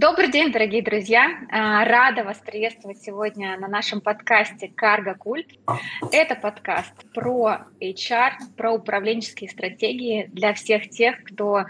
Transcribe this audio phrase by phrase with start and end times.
[0.00, 1.28] Добрый день, дорогие друзья!
[1.50, 5.48] А, рада вас приветствовать сегодня на нашем подкасте «Карго Культ».
[6.12, 11.64] Это подкаст про HR, про управленческие стратегии для всех тех, кто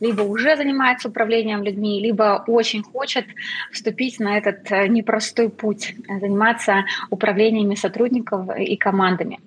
[0.00, 3.26] либо уже занимается управлением людьми, либо очень хочет
[3.72, 9.40] вступить на этот э, непростой путь, э, заниматься управлениями сотрудников и командами.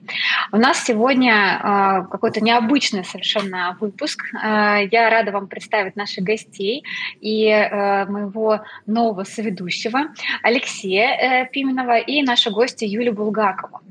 [0.52, 4.24] У нас сегодня э, какой-то необычный совершенно выпуск.
[4.34, 6.84] Я рада вам представить наших гостей
[7.20, 7.48] и
[8.08, 13.82] моего нового соведущего Алексея Пименова и нашу гостью Юлию Булгакову.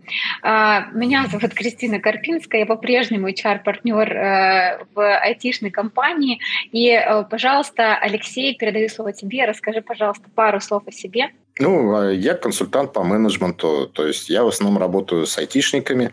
[0.42, 6.40] Меня зовут Кристина Карпинская, я по-прежнему HR-партнер в айтишной компании,
[6.72, 9.44] и, э, пожалуйста, Алексей, передаю слово тебе.
[9.44, 11.30] Расскажи, пожалуйста, пару слов о себе.
[11.58, 16.10] Ну, а я консультант по менеджменту, то есть я в основном работаю с айтишниками,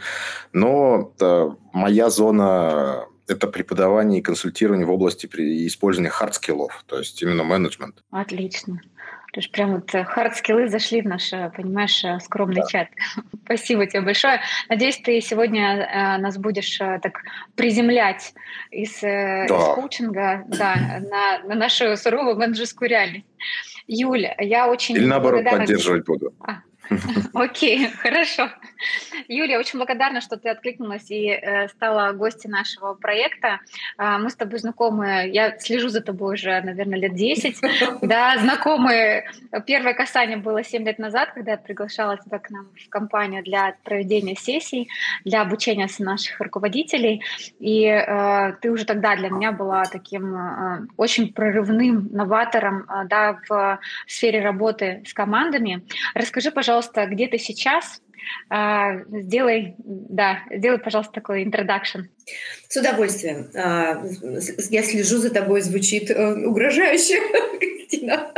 [0.51, 5.27] но э, моя зона это преподавание и консультирование в области
[5.67, 8.03] использования хардскиллов, то есть именно менеджмент.
[8.11, 8.81] Отлично.
[9.38, 12.66] То есть прям вот хард-скиллы э, зашли в наш, э, понимаешь, э, скромный да.
[12.66, 12.88] чат.
[13.45, 14.41] Спасибо тебе большое.
[14.67, 17.21] Надеюсь, ты сегодня нас будешь так
[17.53, 18.33] приземлять
[18.71, 19.45] из, да.
[19.45, 23.27] из коучинга да, на, на нашу суровую менеджерскую реальность.
[23.85, 26.33] Юля, я очень Или наоборот, поддерживать буду.
[26.39, 26.61] А,
[27.33, 28.49] Окей, хорошо.
[29.27, 33.59] Юлия, очень благодарна, что ты откликнулась и э, стала гостью нашего проекта.
[33.97, 37.57] Э, мы с тобой знакомы, я слежу за тобой уже, наверное, лет 10.
[38.02, 39.25] Да, знакомы.
[39.66, 43.75] Первое касание было 7 лет назад, когда я приглашала тебя к нам в компанию для
[43.83, 44.89] проведения сессий,
[45.25, 47.23] для обучения наших руководителей.
[47.59, 53.79] И э, ты уже тогда для меня была таким э, очень прорывным новатором да, в
[54.07, 55.83] сфере работы с командами.
[56.13, 58.02] Расскажи, пожалуйста, пожалуйста, где ты сейчас,
[58.50, 62.06] а, сделай, да, сделай, пожалуйста, такой introduction.
[62.67, 63.50] С удовольствием.
[63.56, 64.03] А,
[64.69, 67.19] я слежу за тобой, звучит э, угрожающе,
[67.59, 68.31] Кристина.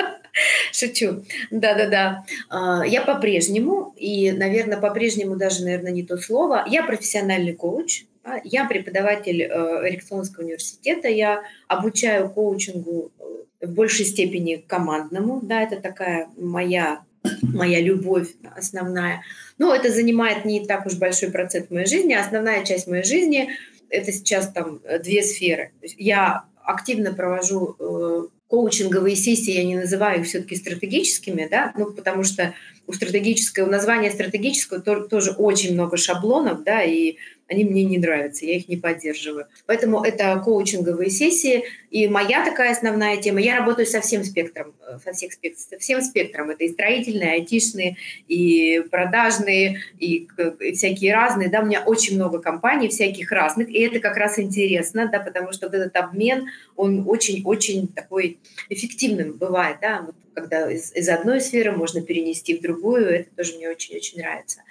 [0.71, 1.25] Шучу.
[1.51, 2.23] Да-да-да.
[2.49, 8.05] А, я по-прежнему, и, наверное, по-прежнему даже, наверное, не то слово, я профессиональный коуч,
[8.43, 13.11] я преподаватель Эриксонского университета, я обучаю коучингу
[13.59, 17.01] э, в большей степени командному, да, это такая моя
[17.41, 19.23] моя любовь основная.
[19.57, 22.13] Но это занимает не так уж большой процент моей жизни.
[22.13, 23.49] Основная часть моей жизни–
[23.89, 25.71] это сейчас там две сферы.
[25.81, 32.23] Я активно провожу э, коучинговые сессии, я не называю их все-таки стратегическими, да, ну, потому
[32.23, 32.53] что
[32.87, 37.17] у стратегического, у названия стратегического тоже очень много шаблонов, да, и
[37.49, 39.47] они мне не нравятся, я их не поддерживаю.
[39.65, 41.63] Поэтому это коучинговые сессии.
[41.89, 45.79] И моя такая основная тема, я работаю со всем спектром, э, со всех спектром, со
[45.79, 46.51] всем спектром.
[46.51, 50.27] Это и строительные, и айтишные, и продажные, и,
[50.59, 51.49] и всякие разные.
[51.49, 55.51] Да, у меня очень много компаний всяких разных, и это как раз интересно, да, потому
[55.51, 58.37] что вот этот обмен, он очень-очень такой
[58.69, 63.55] эффективным бывает, да, вот когда из, из одной сферы можно перенести в другую, это тоже
[63.55, 64.61] мне очень-очень нравится.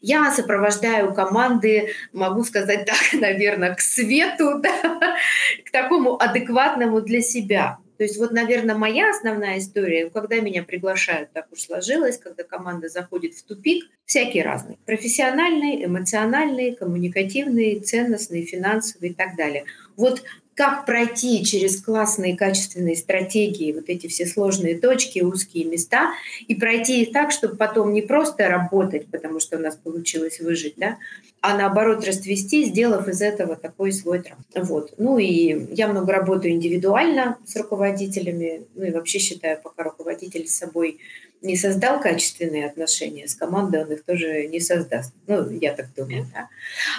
[0.00, 5.16] Я сопровождаю команды, могу сказать так, наверное, к свету, да,
[5.64, 7.78] к такому адекватному для себя.
[7.98, 12.88] То есть вот, наверное, моя основная история, когда меня приглашают, так уж сложилось, когда команда
[12.88, 14.78] заходит в тупик, всякие разные.
[14.86, 19.64] Профессиональные, эмоциональные, коммуникативные, ценностные, финансовые и так далее.
[19.96, 20.22] Вот
[20.58, 26.10] как пройти через классные качественные стратегии, вот эти все сложные точки, узкие места,
[26.48, 30.74] и пройти их так, чтобы потом не просто работать, потому что у нас получилось выжить,
[30.76, 30.98] да,
[31.40, 34.42] а наоборот расцвести, сделав из этого такой свой травм.
[34.56, 34.94] Вот.
[34.98, 40.56] Ну и я много работаю индивидуально с руководителями, ну и вообще считаю, пока руководитель с
[40.56, 40.98] собой
[41.42, 45.12] не создал качественные отношения с командой, он их тоже не создаст.
[45.26, 46.26] Ну, я так думаю.
[46.32, 46.48] Да?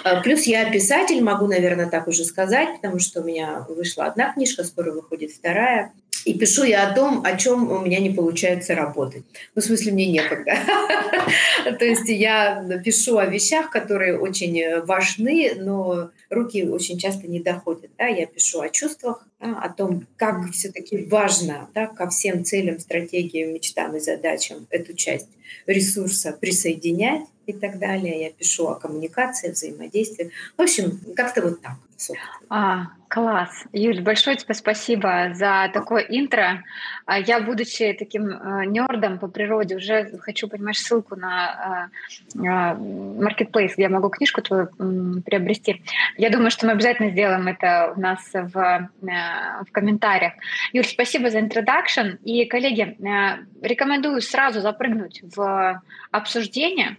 [0.04, 4.32] А, плюс я писатель, могу, наверное, так уже сказать, потому что у меня вышла одна
[4.32, 5.92] книжка, скоро выходит вторая.
[6.24, 9.24] И пишу я о том, о чем у меня не получается работать.
[9.54, 10.54] Ну, в смысле, мне некогда.
[11.78, 17.90] То есть я пишу о вещах, которые очень важны, но руки очень часто не доходят.
[17.96, 18.06] Да?
[18.06, 23.54] Я пишу о чувствах, да, о том, как все-таки важно да, ко всем целям, стратегиям,
[23.54, 25.28] мечтам и задачам эту часть
[25.66, 28.22] ресурса присоединять и так далее.
[28.22, 30.30] Я пишу о коммуникации, взаимодействии.
[30.56, 31.74] В общем, как-то вот так.
[32.48, 33.50] А, класс.
[33.72, 36.64] Юль, большое тебе спасибо за такое интро.
[37.04, 41.90] А я, будучи таким э, нердом по природе, уже хочу, понимаешь, ссылку на
[42.34, 45.82] э, э, Marketplace, где я могу книжку твою э, приобрести.
[46.16, 48.88] Я думаю, что мы обязательно сделаем это у нас в, э,
[49.66, 50.34] в комментариях.
[50.72, 52.18] Юль, спасибо за introduction.
[52.24, 56.96] И, коллеги, э, рекомендую сразу запрыгнуть в обсуждение.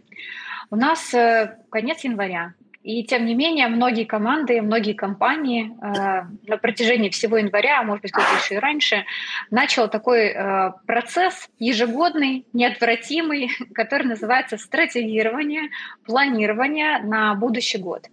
[0.69, 6.57] У нас э, конец января, И тем не менее, многие команды, многие компании э, на
[6.57, 9.06] протяжении всего января, а может быть, кто-то еще и раньше,
[9.51, 15.69] начал такой э, процесс ежегодный, неотвратимый, который называется стратегирование,
[16.06, 18.07] планирование на будущий год.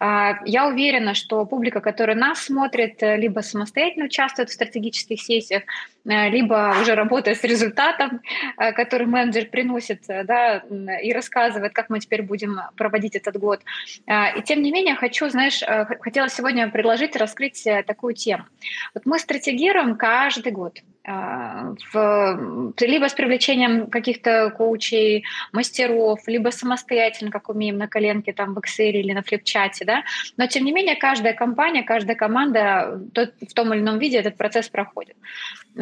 [0.00, 5.62] Э, я уверена, что публика, которая нас смотрит, э, либо самостоятельно участвует в стратегических сессиях,
[6.04, 8.20] э, либо уже работая с результатом,
[8.58, 10.58] э, который менеджер приносит да,
[11.02, 13.62] и рассказывает, как мы теперь будем проводить этот год.
[14.10, 15.62] И тем не менее, хочу, знаешь,
[16.00, 18.44] хотела сегодня предложить раскрыть такую тему.
[18.92, 20.80] Вот мы стратегируем каждый год.
[21.02, 28.54] А, в, либо с привлечением каких-то коучей, мастеров, либо самостоятельно, как умеем на коленке там
[28.54, 30.04] в Excel или на флипчате, да.
[30.36, 34.68] Но тем не менее каждая компания, каждая команда в том или ином виде этот процесс
[34.68, 35.16] проходит.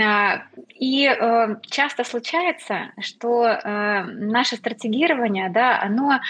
[0.01, 0.45] А,
[0.79, 6.21] и э, часто случается, что э, наше стратегирование, да, оно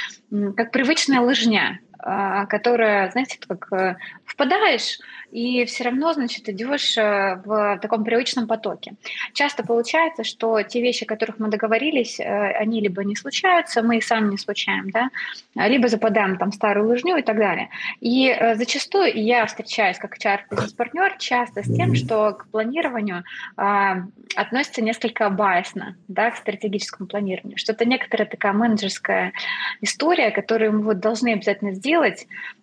[0.56, 4.98] как привычная лыжня, а, которая, знаете, как э, впадаешь
[5.32, 8.94] и все равно, значит, идешь э, в таком привычном потоке.
[9.34, 13.98] Часто получается, что те вещи, о которых мы договорились, э, они либо не случаются, мы
[13.98, 15.10] их сами не случаем, да,
[15.54, 17.68] либо западаем там старую лыжню и так далее.
[18.00, 23.24] И зачастую я встречаюсь как HR-бизнес-партнер часто с тем, что к планированию
[23.56, 24.04] а,
[24.36, 29.32] относится несколько байсно, да, к стратегическому планированию, что это некоторая такая менеджерская
[29.80, 31.87] история, которую мы вот должны обязательно сделать,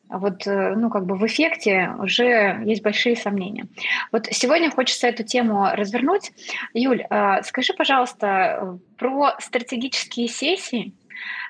[0.07, 3.65] а вот, э, ну, как бы в эффекте уже есть большие сомнения.
[4.11, 6.31] Вот сегодня хочется эту тему развернуть.
[6.73, 10.93] Юль, а, скажи, пожалуйста, про стратегические сессии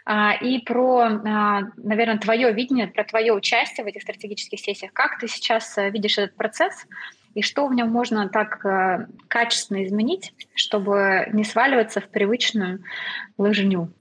[0.05, 4.93] а, и про, наверное, твое видение, про твое участие в этих стратегических сессиях.
[4.93, 6.87] Как ты сейчас э, видишь этот процесс?
[7.35, 12.81] И что в нем можно так э, качественно изменить, чтобы не сваливаться в привычную
[13.37, 13.91] лыжню.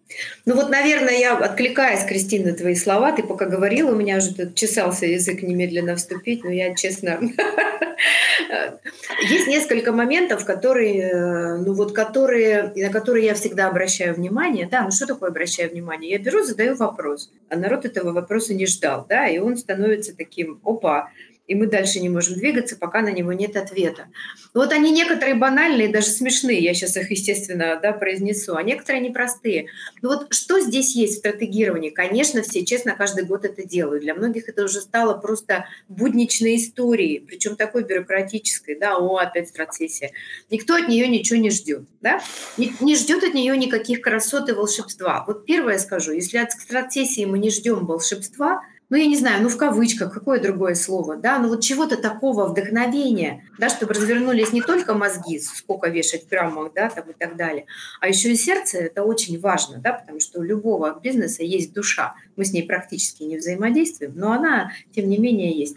[0.46, 4.34] Ну вот, наверное, я откликаясь, Кристина, на твои слова, ты пока говорила, у меня уже
[4.34, 7.18] тут чесался язык немедленно вступить, но я, честно,
[9.28, 14.68] есть несколько моментов, которые, э, ну вот, которые, на которые я всегда обращаю внимание.
[14.70, 16.12] Да, ну что такое обращаю внимание?
[16.12, 20.60] Я беру, задаю вопрос, а народ этого вопроса не ждал, да, и он становится таким,
[20.62, 21.10] опа,
[21.46, 24.08] и мы дальше не можем двигаться, пока на него нет ответа.
[24.54, 29.66] Вот они некоторые банальные, даже смешные, я сейчас их, естественно, да, произнесу, а некоторые непростые.
[30.00, 31.90] Ну вот что здесь есть в стратегировании?
[31.90, 34.02] Конечно, все честно каждый год это делают.
[34.02, 40.12] Для многих это уже стало просто будничной историей, причем такой бюрократической, да, о, опять стратсессия.
[40.50, 42.22] Никто от нее ничего не ждет, да,
[42.56, 45.24] не, не ждет от нее никаких красот и волшебства.
[45.26, 49.48] Вот первое скажу, если от стратсессии мы не ждем волшебства– ну, я не знаю, ну,
[49.48, 54.62] в кавычках, какое другое слово, да, ну, вот чего-то такого вдохновения, да, чтобы развернулись не
[54.62, 56.28] только мозги, сколько вешать в
[56.74, 57.66] да, там и так далее,
[58.00, 62.14] а еще и сердце, это очень важно, да, потому что у любого бизнеса есть душа,
[62.36, 65.76] мы с ней практически не взаимодействуем, но она, тем не менее, есть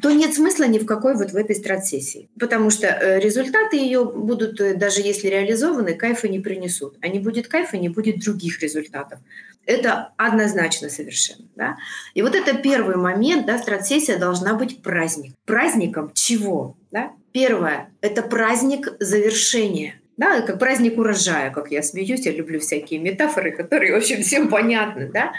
[0.00, 2.28] то нет смысла ни в какой вот в этой стратсессии.
[2.38, 6.96] Потому что э, результаты ее будут, э, даже если реализованы, кайфа не принесут.
[7.00, 9.20] А не будет кайфа, не будет других результатов.
[9.66, 11.48] Это однозначно совершенно.
[11.56, 11.76] Да?
[12.14, 15.34] И вот это первый момент, да, стратсессия должна быть праздник.
[15.44, 16.76] Праздником чего?
[16.90, 17.12] Да?
[17.32, 23.52] Первое– это праздник завершения да, как праздник урожая, как я смеюсь, я люблю всякие метафоры,
[23.52, 25.32] которые, в общем, всем понятны, да.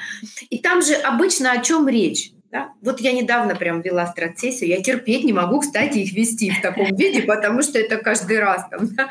[0.49, 2.31] И там же обычно о чем речь?
[2.51, 2.73] Да?
[2.81, 6.93] Вот я недавно прям вела стратсессию, я терпеть не могу, кстати, их вести в таком
[6.95, 8.87] виде, потому что это каждый раз там.
[8.95, 9.09] Да?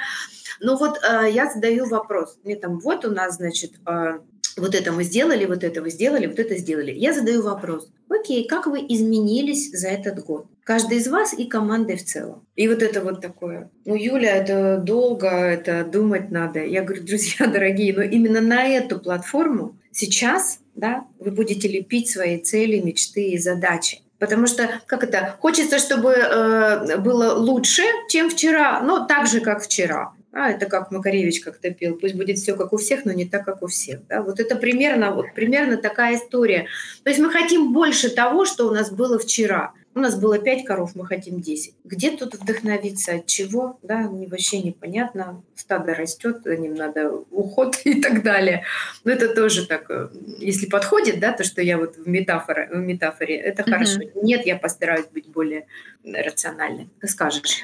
[0.61, 4.19] Но вот э, я задаю вопрос, мне там вот у нас, значит, э,
[4.57, 6.93] вот это мы сделали, вот это вы сделали, вот это сделали.
[6.93, 10.47] Я задаю вопрос, окей, как вы изменились за этот год?
[10.65, 12.47] Каждый из вас и командой в целом.
[12.57, 13.71] И вот это вот такое.
[13.87, 16.65] Ну, Юля, это долго, это думать надо.
[16.65, 22.39] Я говорю, друзья дорогие, но именно на эту платформу сейчас да, вы будете лепить свои
[22.39, 24.01] цели, мечты и задачи.
[24.19, 29.63] Потому что, как это, хочется, чтобы э, было лучше, чем вчера, но так же, как
[29.63, 30.13] вчера.
[30.33, 31.97] А, это как Макаревич как-то пел.
[31.97, 34.07] Пусть будет все как у всех, но не так, как у всех.
[34.09, 34.23] Да?
[34.23, 36.67] Вот это примерно, вот, примерно такая история.
[37.03, 39.73] То есть мы хотим больше того, что у нас было вчера.
[39.93, 41.75] У нас было 5 коров, мы хотим 10.
[41.85, 45.43] Где тут вдохновиться, от чего, да, мне вообще непонятно.
[45.57, 48.63] Стадо растет, за ним надо уход и так далее.
[49.05, 52.79] Но это тоже так, э, если подходит, да, то, что я вот в метафоре, в
[52.79, 53.71] метафоре это mm-hmm.
[53.71, 54.01] хорошо.
[54.23, 55.67] Нет, я постараюсь быть более
[56.05, 56.89] рациональной.
[57.01, 57.63] Ты скажешь.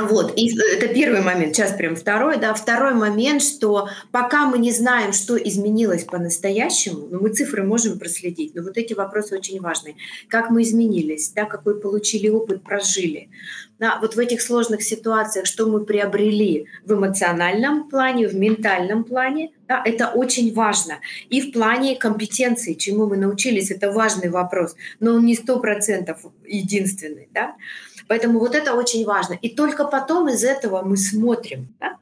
[0.00, 4.72] Вот, и это первый момент, сейчас прям второй, да, второй момент, что пока мы не
[4.72, 9.96] знаем, что изменилось по-настоящему, ну, мы цифры можем проследить, но вот эти вопросы очень важны.
[10.28, 13.28] Как мы изменились, да, какой получили опыт, прожили.
[13.78, 19.50] Да, вот в этих сложных ситуациях, что мы приобрели в эмоциональном плане, в ментальном плане,
[19.66, 21.00] Да, это очень важно.
[21.30, 26.20] И в плане компетенции, чему мы научились, это важный вопрос, но он не сто процентов
[26.46, 27.28] единственный.
[27.32, 27.56] Да?
[28.12, 29.38] Поэтому вот это очень важно.
[29.40, 31.68] И только потом из этого мы смотрим.
[31.80, 31.96] Да?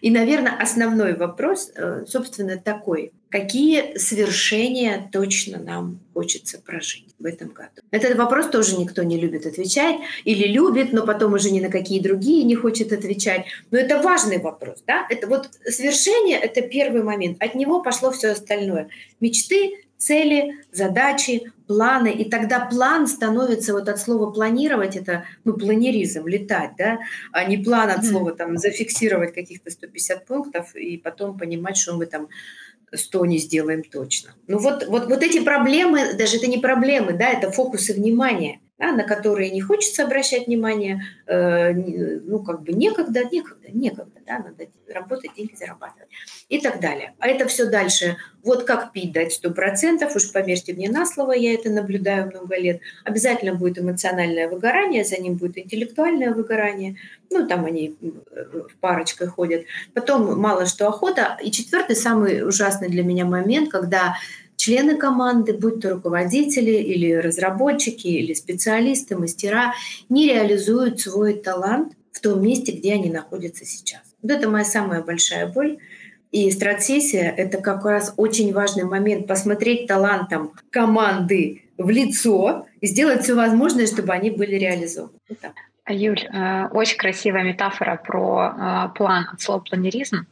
[0.00, 3.12] И, наверное, основной вопрос, э, собственно, такой.
[3.28, 7.82] Какие свершения точно нам хочется прожить в этом году?
[7.90, 9.96] Этот вопрос тоже никто не любит отвечать.
[10.24, 13.44] Или любит, но потом уже ни на какие другие не хочет отвечать.
[13.70, 14.82] Но это важный вопрос.
[14.86, 15.06] Да?
[15.10, 17.36] Это вот свершение– это первый момент.
[17.42, 18.88] От него пошло все остальное.
[19.20, 26.26] Мечты, цели, задачи, планы, и тогда план становится вот от слова планировать, это ну, планеризм,
[26.26, 26.98] летать, да,
[27.32, 32.06] а не план от слова там зафиксировать каких-то 150 пунктов и потом понимать, что мы
[32.06, 32.28] там
[32.92, 34.34] 100 не сделаем точно.
[34.46, 38.92] Ну вот, вот, вот эти проблемы, даже это не проблемы, да, это фокусы внимания да,
[38.92, 44.66] на которые не хочется обращать внимание, э, ну, как бы некогда, некогда, некогда, да, надо
[44.92, 46.08] работать, деньги зарабатывать
[46.48, 47.14] и так далее.
[47.18, 51.32] А это все дальше, вот как пить дать сто процентов, уж поверьте мне на слово,
[51.32, 56.96] я это наблюдаю много лет, обязательно будет эмоциональное выгорание, за ним будет интеллектуальное выгорание,
[57.30, 62.88] ну, там они э, в парочкой ходят, потом мало что охота, и четвертый, самый ужасный
[62.88, 64.16] для меня момент, когда
[64.64, 69.74] члены команды, будь то руководители или разработчики, или специалисты, мастера,
[70.08, 74.00] не реализуют свой талант в том месте, где они находятся сейчас.
[74.22, 75.76] Вот это моя самая большая боль.
[76.32, 83.22] И стратсессия— это как раз очень важный момент посмотреть талантом команды в лицо и сделать
[83.22, 85.18] все возможное, чтобы они были реализованы.
[85.28, 85.38] Вот
[85.90, 90.26] Юль, э, очень красивая метафора про э, план от слова планеризм.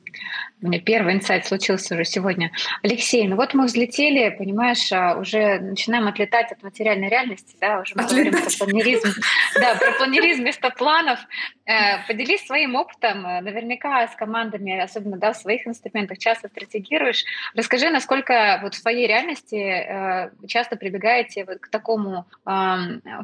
[0.62, 2.52] У меня первый инсайт случился уже сегодня.
[2.82, 7.94] Алексей, ну вот мы взлетели, понимаешь, а, уже начинаем отлетать от материальной реальности, да, уже
[7.96, 8.32] мы отлетать.
[8.32, 9.20] говорим про планеризм,
[9.56, 11.18] да, про планеризм вместо планов.
[11.64, 17.24] Э, поделись своим опытом, э, наверняка с командами, особенно, да, в своих инструментах часто стратегируешь.
[17.54, 22.26] Расскажи, насколько вот в своей реальности э, часто прибегаете вот к такому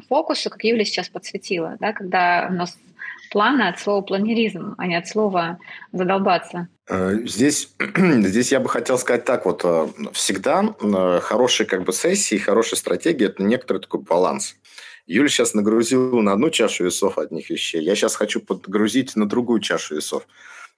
[0.07, 2.77] фокусу, как Юля сейчас подсветила, да, когда у нас
[3.29, 5.59] планы от слова планеризм, а не от слова
[5.91, 6.67] задолбаться.
[6.89, 11.93] Э, здесь, здесь я бы хотел сказать так, вот э, всегда э, хорошие как бы
[11.93, 14.55] сессии, хорошая стратегия– это некоторый такой баланс.
[15.05, 19.59] Юля сейчас нагрузила на одну чашу весов одних вещей, я сейчас хочу подгрузить на другую
[19.59, 20.27] чашу весов.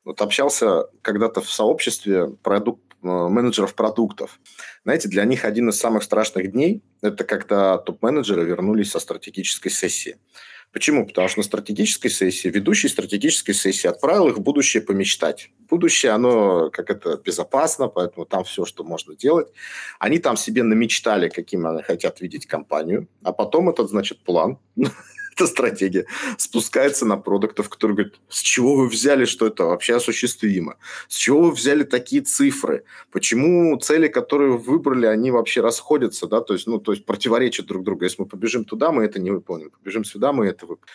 [0.04, 4.40] Вот общался когда-то в сообществе продукт, менеджеров продуктов.
[4.84, 10.18] Знаете, для них один из самых страшных дней– это когда топ-менеджеры вернулись со стратегической сессии.
[10.72, 11.06] Почему?
[11.06, 15.52] Потому что на стратегической сессии, ведущий стратегической сессии отправил их в будущее помечтать.
[15.70, 19.48] Будущее, оно как это безопасно, поэтому там все, что можно делать.
[20.00, 24.60] Они там себе намечтали, каким они хотят видеть компанию, а потом этот, значит, план
[25.42, 26.06] эта стратегия
[26.38, 30.78] спускается на продуктов, которые говорят, с чего вы взяли, что это вообще осуществимо?
[31.08, 32.84] С чего вы взяли такие цифры?
[33.12, 37.66] Почему цели, которые вы выбрали, они вообще расходятся, да, то есть, ну, то есть противоречат
[37.66, 38.04] друг другу.
[38.04, 40.94] Если мы побежим туда, мы это не выполним, побежим сюда, мы это выполним.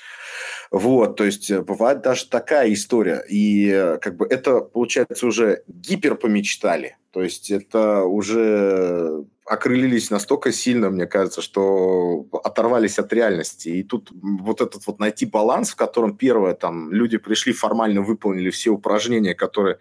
[0.70, 3.24] Вот, то есть э, бывает даже такая история.
[3.28, 6.96] И э, как бы это, получается, уже гиперпомечтали.
[7.12, 13.68] То есть это уже окрылились настолько сильно, мне кажется, что оторвались от реальности.
[13.68, 18.50] И тут вот этот вот найти баланс, в котором первое, там, люди пришли, формально выполнили
[18.50, 19.78] все упражнения, которые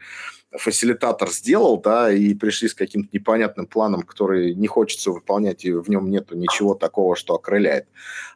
[0.57, 5.89] фасилитатор сделал, да, и пришли с каким-то непонятным планом, который не хочется выполнять, и в
[5.89, 7.87] нем нету ничего такого, что окрыляет.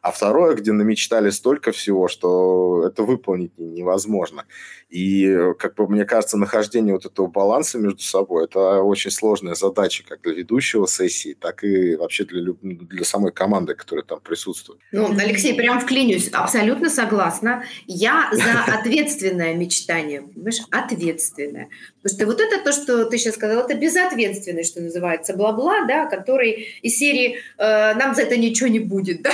[0.02, 4.44] А второе, где намечтали столько всего, что это выполнить невозможно.
[4.88, 10.04] И, как бы, мне кажется, нахождение вот этого баланса между собой– это очень сложная задача
[10.06, 14.80] как для ведущего сессии, так и вообще для, для самой команды, которая там присутствует.
[14.90, 16.28] Ну, Алексей, прям вклинюсь.
[16.32, 17.64] Абсолютно согласна.
[17.86, 20.22] Я за ответственное мечтание.
[20.22, 20.60] Понимаешь?
[20.70, 21.68] Ответственное.
[22.12, 26.06] Потому что вот это то, что ты сейчас сказал, это безответственность, что называется, бла-бла, да,
[26.06, 29.32] который из серии э, «нам за это ничего не будет», да?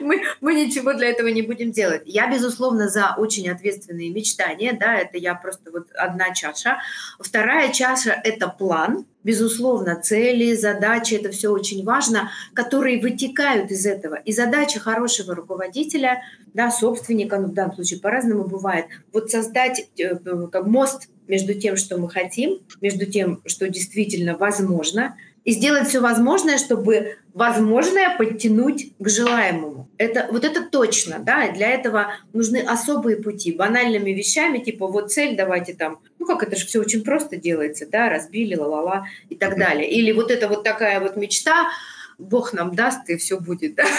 [0.00, 2.02] мы, мы ничего для этого не будем делать.
[2.04, 6.78] Я, безусловно, за очень ответственные мечтания, да, это я просто вот одна чаша.
[7.18, 14.14] Вторая чаша– это план, Безусловно, цели, задачи– это все очень важно, которые вытекают из этого.
[14.14, 16.22] И задача хорошего руководителя,
[16.54, 20.16] да, собственника, ну, в данном случае по-разному бывает, вот создать э,
[20.50, 26.00] как мост между тем, что мы хотим, между тем, что действительно возможно– и сделать все
[26.00, 29.88] возможное, чтобы возможное подтянуть к желаемому.
[29.96, 35.36] Это, вот это точно, да, для этого нужны особые пути, банальными вещами, типа вот цель,
[35.36, 39.58] давайте там, ну как это же все очень просто делается, да, разбили, ла-ла-ла и так
[39.58, 39.90] далее.
[39.90, 41.70] Или вот это вот такая вот мечта,
[42.18, 43.74] Бог нам даст, и все будет.
[43.74, 43.84] Да?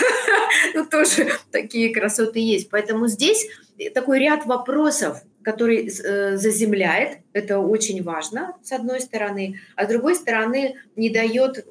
[0.74, 2.70] Ну, тоже такие красоты есть.
[2.70, 3.48] Поэтому здесь
[3.94, 10.16] такой ряд вопросов, который э, заземляет, это очень важно, с одной стороны, а с другой
[10.16, 11.66] стороны не дает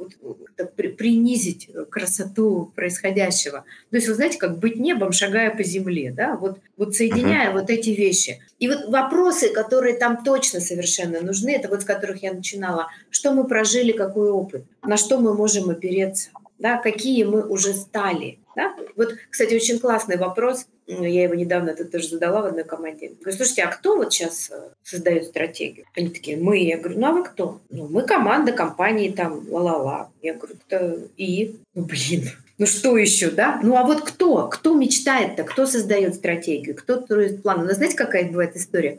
[0.97, 3.65] принизить красоту происходящего.
[3.91, 7.61] То есть, вы знаете, как быть небом, шагая по земле, да, вот, вот соединяя uh-huh.
[7.61, 8.41] вот эти вещи.
[8.59, 13.33] И вот вопросы, которые там точно совершенно нужны, это вот с которых я начинала, что
[13.33, 18.39] мы прожили, какой опыт, на что мы можем опереться, да, какие мы уже стали.
[18.57, 18.75] Да?
[18.97, 20.67] Вот, кстати, очень классный вопрос–
[20.99, 23.13] я его недавно тут тоже задала в одной команде.
[23.21, 25.87] Говорю, слушайте, а кто вот сейчас э, создает стратегию?
[25.97, 26.59] Они такие, мы.
[26.59, 27.61] Я говорю, ну а вы кто?
[27.71, 30.11] Ну, мы команда компании там, ла-ла-ла.
[30.21, 30.99] Я говорю, кто?
[31.17, 31.57] И?
[31.75, 32.29] Ну, блин,
[32.59, 33.61] ну что еще, да?
[33.63, 34.49] Ну а вот кто?
[34.49, 35.45] Кто мечтает-то?
[35.45, 36.75] Кто создает стратегию?
[36.75, 37.61] Кто строит план?
[37.61, 38.99] У нас знаете, какая бывает история?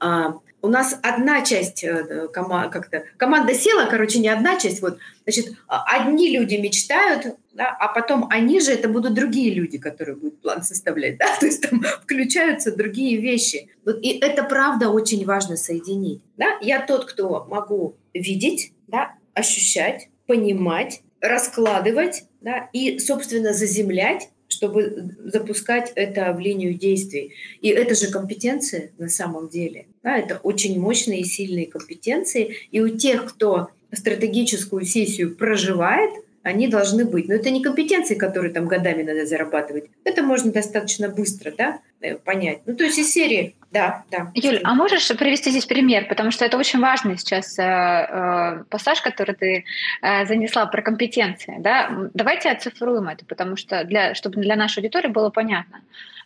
[0.00, 4.80] А, у нас одна часть э, кома, как-то команда села, короче, не одна часть.
[4.80, 9.78] Вот, значит, а, одни люди мечтают, да, а потом они же это будут другие люди,
[9.78, 13.68] которые будут план составлять, да, то есть там включаются другие вещи.
[13.84, 16.58] Вот, и это правда очень важно соединить, да.
[16.60, 25.92] Я тот, кто могу видеть, да, ощущать, понимать, раскладывать, да, и, собственно, заземлять чтобы запускать
[25.94, 27.32] это в линию действий.
[27.62, 29.86] И это же компетенции на самом деле.
[30.02, 32.54] Да, это очень мощные и сильные компетенции.
[32.70, 36.10] И у тех, кто стратегическую сессию проживает,
[36.42, 37.28] они должны быть.
[37.28, 39.84] Но это не компетенции, которые там годами надо зарабатывать.
[40.04, 42.60] Это можно достаточно быстро да, э, понять.
[42.66, 44.30] Ну, то есть из серии, да, да.
[44.34, 46.06] Юль, а можешь привести здесь пример?
[46.08, 49.64] Потому что это очень важный сейчас э, э, пассаж, который ты
[50.02, 51.56] э, занесла про компетенции.
[51.58, 51.90] Да?
[52.12, 55.80] Давайте оцифруем это, потому что для, чтобы для нашей аудитории было понятно.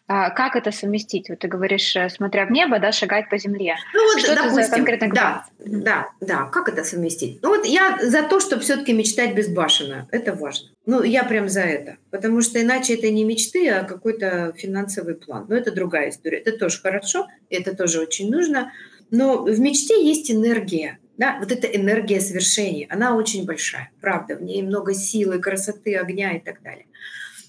[0.08, 1.28] А, как это совместить?
[1.28, 3.74] Вот ты говоришь, э, смотря в небо, да, шагать по земле.
[3.92, 7.42] Ну вот, Что допустим, это за конкретно да, да, да, как это совместить?
[7.42, 10.08] Ну вот я за то, чтобы все-таки мечтать безбашенно.
[10.12, 10.68] Это важно.
[10.86, 11.96] Ну, я прям за это.
[12.10, 15.46] Потому что иначе это не мечты, а какой-то финансовый план.
[15.48, 16.38] Но это другая история.
[16.38, 18.72] Это тоже хорошо, это тоже очень нужно.
[19.10, 20.98] Но в мечте есть энергия.
[21.16, 26.36] Да, вот эта энергия совершений, она очень большая, правда, в ней много силы, красоты, огня
[26.36, 26.84] и так далее.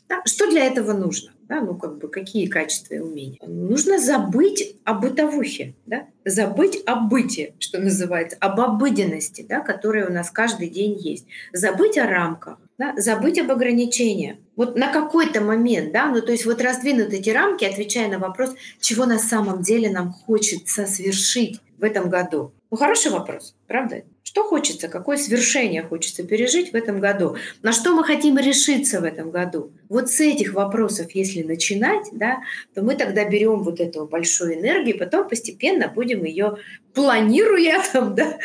[0.08, 1.34] Да, что для этого нужно?
[1.48, 3.39] Да, ну, как бы, какие качества и умения?
[3.46, 6.07] Нужно забыть о бытовухе, да?
[6.25, 11.25] забыть о быте, что называется, об обыденности, да, которая у нас каждый день есть.
[11.53, 12.94] Забыть о рамках, да?
[12.98, 14.38] забыть об ограничениях.
[14.57, 18.53] Вот на какой-то момент, да, ну то есть вот раздвинуть эти рамки, отвечая на вопрос,
[18.81, 22.51] чего на самом деле нам хочется совершить в этом году.
[22.70, 24.03] Ну, хороший вопрос, правда?
[24.27, 27.37] Что хочется, какое свершение хочется пережить в этом году?
[27.61, 29.72] На что мы хотим решиться в этом году?
[29.87, 32.40] Вот с этих вопросов, если начинать, да,
[32.74, 36.57] то мы тогда берем вот эту большую энергию, потом постепенно будем ее,
[36.94, 38.37] планируя там, да,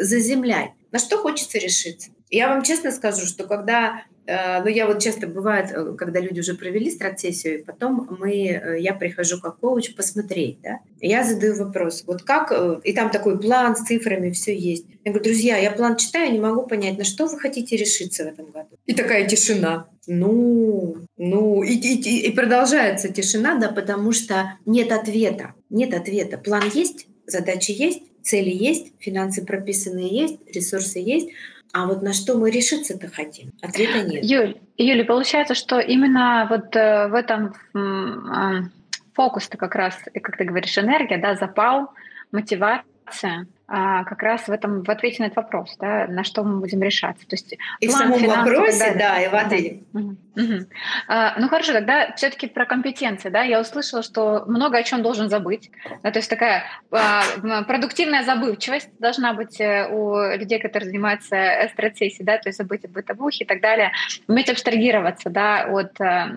[0.00, 0.70] заземлять.
[0.90, 2.10] На что хочется решиться?
[2.28, 6.40] Я вам честно скажу, что когда Э, ну, я вот часто бывает, э, когда люди
[6.40, 12.04] уже провели стратсессию, потом мы, э, я прихожу как коуч посмотреть, да, я задаю вопрос,
[12.06, 12.52] вот как,
[12.84, 14.86] и там такой план с цифрами, все есть.
[15.04, 18.28] Я говорю, друзья, я план читаю, не могу понять, на что вы хотите решиться в
[18.28, 18.76] этом году.
[18.86, 19.88] И такая тишина.
[20.06, 26.36] Ну, ну, и, и, и продолжается тишина, да, потому что нет ответа, нет ответа.
[26.36, 31.30] План есть, задачи есть, цели есть, финансы прописанные есть, ресурсы есть,
[31.72, 33.52] а вот на что мы решиться-то хотим?
[33.62, 34.24] Ответа нет.
[34.24, 38.68] Юль, Юля, получается, что именно вот э, в этом э,
[39.14, 41.92] фокус-то как раз, как ты говоришь, энергия, да, запал,
[42.32, 46.82] мотивация— как раз в этом в ответе на этот вопрос, да, на что мы будем
[46.82, 47.26] решаться.
[47.26, 49.82] То есть и в самом вопросе, да, и в ответе.
[49.92, 50.00] Да.
[50.00, 50.16] Угу.
[50.36, 50.66] Угу.
[51.08, 55.28] А, ну хорошо, тогда все-таки про компетенции, да, я услышала, что много о чем должен
[55.28, 55.70] забыть,
[56.02, 57.22] да, то есть такая а,
[57.64, 62.92] продуктивная забывчивость должна быть э, у людей, которые занимаются стратсессией, да, то есть забыть об
[62.92, 63.92] бытовухе и так далее,
[64.28, 66.30] уметь абстрагироваться, да, от а,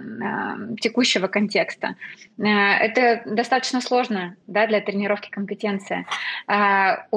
[0.80, 1.96] текущего контекста.
[2.38, 6.06] Это достаточно сложно, да, для тренировки компетенции.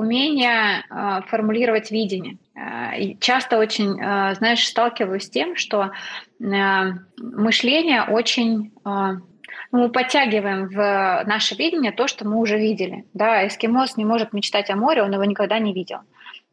[0.07, 2.39] А, умение э, формулировать видение.
[2.55, 5.91] Э, часто очень, э, знаешь, сталкиваюсь с тем, что
[6.39, 8.73] мышление очень
[9.73, 13.07] ну, мы подтягиваем в наше видение то, что мы уже видели.
[13.15, 16.01] Да, эскимос не может мечтать о море, он его никогда не видел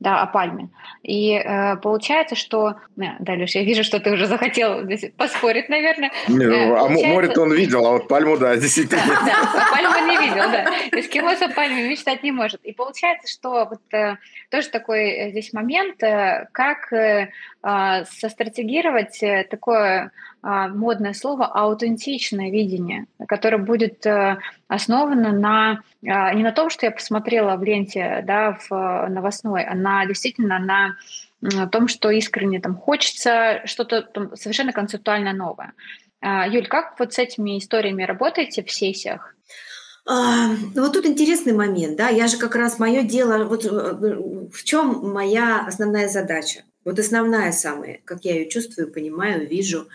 [0.03, 0.69] да, о пальме.
[1.01, 2.75] И э, получается, что...
[2.97, 6.11] Э, да, Леш, я вижу, что ты уже захотел здесь поспорить, наверное.
[6.27, 7.07] Не, э, а получается...
[7.07, 9.01] море-то он видел, а вот пальму, да, действительно.
[9.25, 10.65] Да, а пальму не видел, да.
[10.91, 12.59] Эскимос о пальме мечтать не может.
[12.65, 14.17] И получается, что вот э,
[14.49, 15.95] тоже такой э, здесь момент,
[16.51, 17.29] как а,
[17.63, 26.43] состратегировать э, такое а, модное слово аутентичное видение, которое будет э, основано на а, не
[26.43, 31.87] на том, что я посмотрела в ленте да, в новостной, а на действительно на том,
[31.87, 35.73] что искренне там хочется что-то совершенно концептуально новое.
[36.21, 39.35] Юль, как вот с этими историями работаете в сессиях?
[40.05, 43.69] А, ну, вот тут интересный момент, да, я же как раз мое дело, вот э,
[43.69, 46.63] в чем моя основная задача?
[46.85, 49.87] Вот основная самая, как я ее чувствую, понимаю, вижу.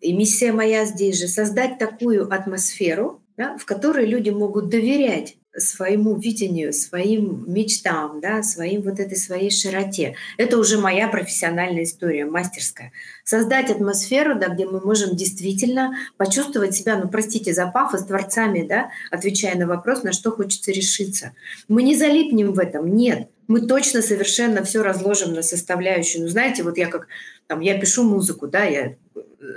[0.00, 6.16] И миссия моя здесь же создать такую атмосферу, да, в которой люди могут доверять своему
[6.16, 10.16] видению, своим мечтам, да, своим вот этой своей широте.
[10.38, 12.92] Это уже моя профессиональная история, мастерская.
[13.24, 18.90] Создать атмосферу, да, где мы можем действительно почувствовать себя, ну, простите за пафос, творцами, да,
[19.10, 21.32] отвечая на вопрос, на что хочется решиться.
[21.68, 23.28] Мы не залипнем в этом, нет.
[23.52, 26.22] Мы точно совершенно все разложим на составляющие.
[26.22, 27.08] Ну, знаете, вот я как
[27.48, 28.96] там, я пишу музыку, да, я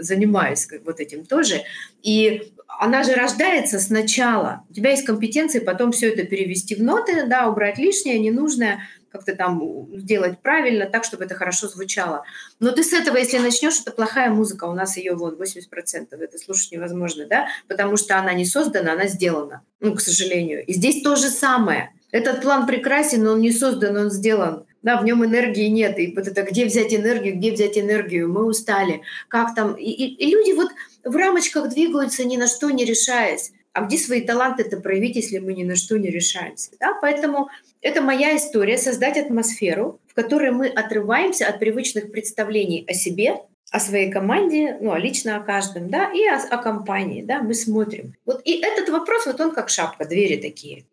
[0.01, 1.61] занимаюсь вот этим тоже.
[2.03, 4.65] И она же рождается сначала.
[4.69, 8.81] У тебя есть компетенции, потом все это перевести в ноты, да, убрать лишнее, ненужное,
[9.13, 12.25] как-то там сделать правильно, так, чтобы это хорошо звучало.
[12.59, 16.37] Но ты с этого, если начнешь, это плохая музыка, у нас ее вот 80%, это
[16.37, 20.65] слушать невозможно, да, потому что она не создана, она сделана, ну, к сожалению.
[20.65, 21.94] И здесь то же самое.
[22.15, 26.13] Этот план прекрасен, но он не создан, он сделан да, в нем энергии нет, и
[26.15, 30.31] вот это где взять энергию, где взять энергию, мы устали, как там, и, и, и
[30.31, 30.69] люди вот
[31.03, 33.51] в рамочках двигаются, ни на что не решаясь.
[33.73, 36.69] А где свои таланты-то проявить, если мы ни на что не решаемся?
[36.79, 36.93] Да?
[37.01, 37.49] Поэтому
[37.81, 43.79] это моя история, создать атмосферу, в которой мы отрываемся от привычных представлений о себе, о
[43.79, 48.13] своей команде, ну, а лично о каждом, да, и о, о компании, да, мы смотрим.
[48.25, 50.85] Вот и этот вопрос, вот он как шапка, двери такие.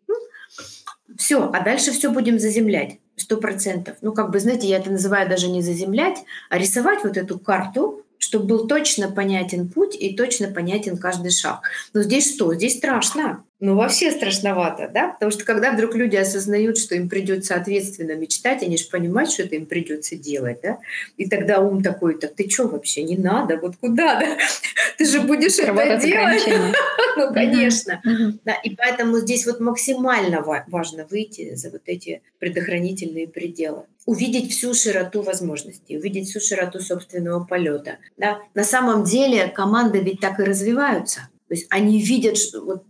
[1.17, 2.99] Все, а дальше все будем заземлять.
[3.15, 3.97] Сто процентов.
[4.01, 6.17] Ну, как бы, знаете, я это называю даже не заземлять,
[6.49, 11.69] а рисовать вот эту карту, чтобы был точно понятен путь и точно понятен каждый шаг.
[11.93, 12.53] Но здесь что?
[12.55, 13.43] Здесь страшно.
[13.65, 15.13] Ну, вообще страшновато, да?
[15.13, 19.43] Потому что когда вдруг люди осознают, что им придется ответственно мечтать, они же понимают, что
[19.43, 20.79] это им придется делать, да?
[21.15, 24.37] И тогда ум такой, так ты что вообще, не надо, вот куда, да?
[24.97, 26.43] Ты же будешь это делать.
[27.15, 28.01] Ну, конечно.
[28.43, 34.73] Да, и поэтому здесь вот максимально важно выйти за вот эти предохранительные пределы увидеть всю
[34.73, 37.99] широту возможностей, увидеть всю широту собственного полета.
[38.17, 38.39] Да?
[38.55, 41.29] На самом деле команды ведь так и развиваются.
[41.53, 42.83] То есть они видят что, вот,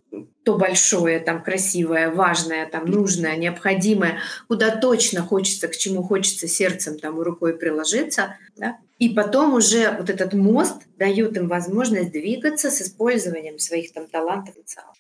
[0.45, 6.97] то большое, там красивое, важное, там нужное, необходимое, куда точно хочется, к чему хочется сердцем
[6.97, 8.78] там рукой приложиться, да?
[8.99, 14.56] и потом уже вот этот мост дает им возможность двигаться с использованием своих там талантов.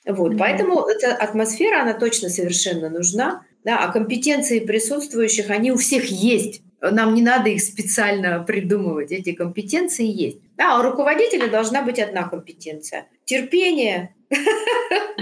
[0.05, 0.37] Вот, mm-hmm.
[0.37, 6.62] поэтому эта атмосфера, она точно совершенно нужна, да, а компетенции присутствующих, они у всех есть.
[6.91, 10.39] Нам не надо их специально придумывать, эти компетенции есть.
[10.57, 13.07] Да, у руководителя должна быть одна компетенция.
[13.25, 14.15] Терпение,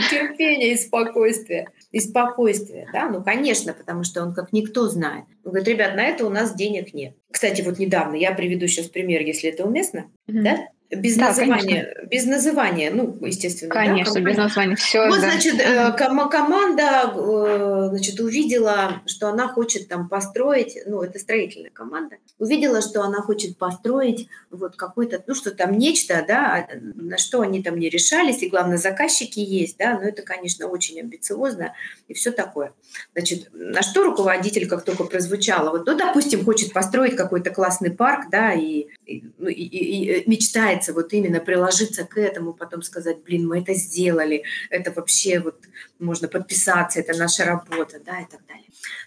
[0.09, 1.69] терпение и спокойствие.
[1.91, 5.25] И спокойствие, да, ну, конечно, потому что он как никто знает.
[5.43, 7.15] Он говорит, ребят, на это у нас денег нет.
[7.31, 12.09] Кстати, вот недавно, я приведу сейчас пример, если это уместно, да, без да, называния, конечно.
[12.09, 13.73] без называния, ну, естественно.
[13.73, 14.75] Конечно, да, без названия.
[14.75, 15.07] Все.
[15.07, 15.31] Вот, да.
[15.31, 22.17] значит, э, команда, э, значит, увидела, что она хочет там построить, ну, это строительная команда,
[22.39, 27.41] увидела, что она хочет построить вот какой-то, ну, что там нечто, да, а, на что
[27.41, 31.73] они там не решались, и главное, заказчики есть, да, но это, конечно, очень амбициозно
[32.09, 32.73] и все такое.
[33.13, 38.25] Значит, на что руководитель, как только прозвучало, вот, ну, допустим, хочет построить какой-то классный парк,
[38.29, 43.23] да, и, и, ну, и, и мечтает получается вот именно приложиться к этому, потом сказать,
[43.23, 45.55] блин, мы это сделали, это вообще вот
[45.99, 48.65] можно подписаться, это наша работа, да, и так далее.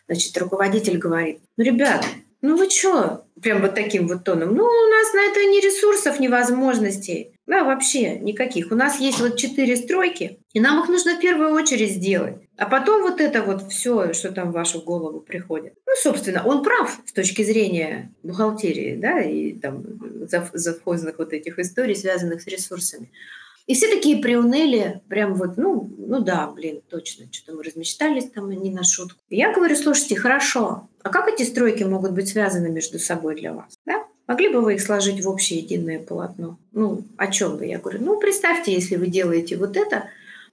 [0.09, 2.05] Значит, руководитель говорит, ну, ребят,
[2.45, 3.25] ну вы что?
[3.41, 4.55] Прям вот таким вот тоном.
[4.55, 7.33] Ну, у нас на это ни ресурсов, ни возможностей.
[7.47, 8.71] Да, вообще никаких.
[8.71, 12.37] У нас есть вот четыре стройки, и нам их нужно в первую очередь сделать.
[12.59, 15.73] А потом вот это вот все, что там в вашу голову приходит.
[15.87, 19.83] Ну, собственно, он прав с точки зрения бухгалтерии, да, и там
[20.29, 23.11] завхозных вот этих историй, связанных с ресурсами.
[23.67, 28.51] И все такие приуныли, прям вот, ну, ну да, блин, точно, что-то мы размечтались там
[28.51, 29.19] не на шутку.
[29.31, 33.79] Я говорю, слушайте, хорошо, а как эти стройки могут быть связаны между собой для вас?
[33.85, 34.05] Да?
[34.27, 36.59] Могли бы вы их сложить в общее единое полотно?
[36.73, 37.67] Ну, о чем бы?
[37.67, 40.05] Я говорю, ну, представьте, если вы делаете вот это,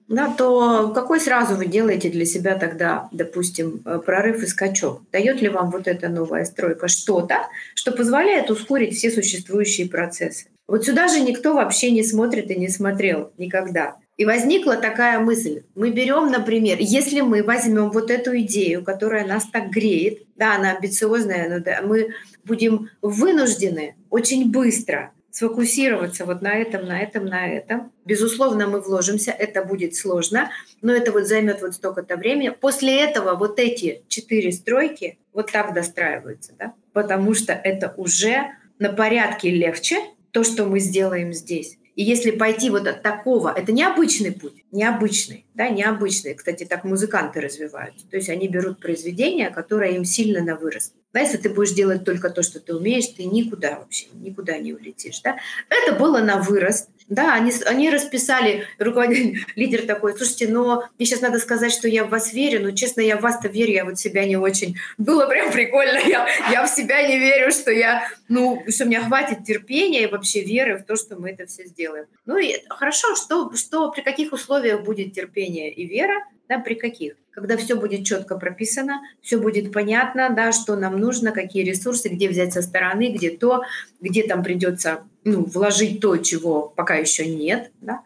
[0.08, 5.00] да, то какой сразу вы делаете для себя тогда, допустим, э, прорыв и скачок?
[5.10, 10.48] Дает ли вам вот эта новая стройка что-то, что позволяет ускорить все существующие процессы?
[10.68, 13.96] Вот сюда же никто вообще не смотрит и не смотрел никогда.
[14.16, 15.62] И возникла такая мысль.
[15.74, 20.72] Мы берем, например, если мы возьмем вот эту идею, которая нас так греет, да, она
[20.72, 27.48] амбициозная, но да, мы будем вынуждены очень быстро сфокусироваться вот на этом, на этом, на
[27.48, 27.90] этом.
[28.04, 30.50] Безусловно, мы вложимся, это будет сложно,
[30.82, 32.50] но это вот займет вот столько-то времени.
[32.50, 36.74] После этого вот эти четыре стройки вот так достраиваются, да?
[36.92, 39.96] потому что это уже на порядке легче
[40.32, 41.78] то, что мы сделаем здесь.
[41.94, 46.34] И если пойти вот от такого, это необычный путь, необычный, да, необычный.
[46.34, 48.06] Кстати, так музыканты развиваются.
[48.08, 50.94] То есть они берут произведение, которое им сильно на вырост.
[51.12, 54.72] Да, если ты будешь делать только то, что ты умеешь, ты никуда вообще, никуда не
[54.72, 55.20] улетишь.
[55.20, 55.36] Да?
[55.68, 56.88] Это было на вырост.
[57.12, 62.06] Да, они, они расписали, руководитель, лидер такой, слушайте, но мне сейчас надо сказать, что я
[62.06, 64.76] в вас верю, но честно, я в вас-то верю, я вот себя не очень.
[64.96, 69.44] Было прям прикольно, я, я в себя не верю, что я, ну, что мне хватит
[69.44, 72.06] терпения и вообще веры в то, что мы это все сделаем.
[72.24, 76.14] Ну и хорошо, что, что при каких условиях будет терпение и вера,
[76.48, 77.14] да, при каких?
[77.30, 82.28] Когда все будет четко прописано, все будет понятно, да, что нам нужно, какие ресурсы, где
[82.28, 83.62] взять со стороны, где то,
[84.02, 87.70] где там придется ну, вложить то, чего пока еще нет.
[87.80, 88.02] Да.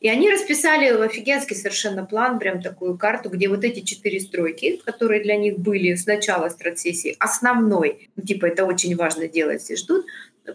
[0.00, 5.22] И они расписали офигенский совершенно план, прям такую карту, где вот эти четыре стройки, которые
[5.22, 10.04] для них были с начала стратсессии, основной, ну, типа это очень важно делать, все ждут,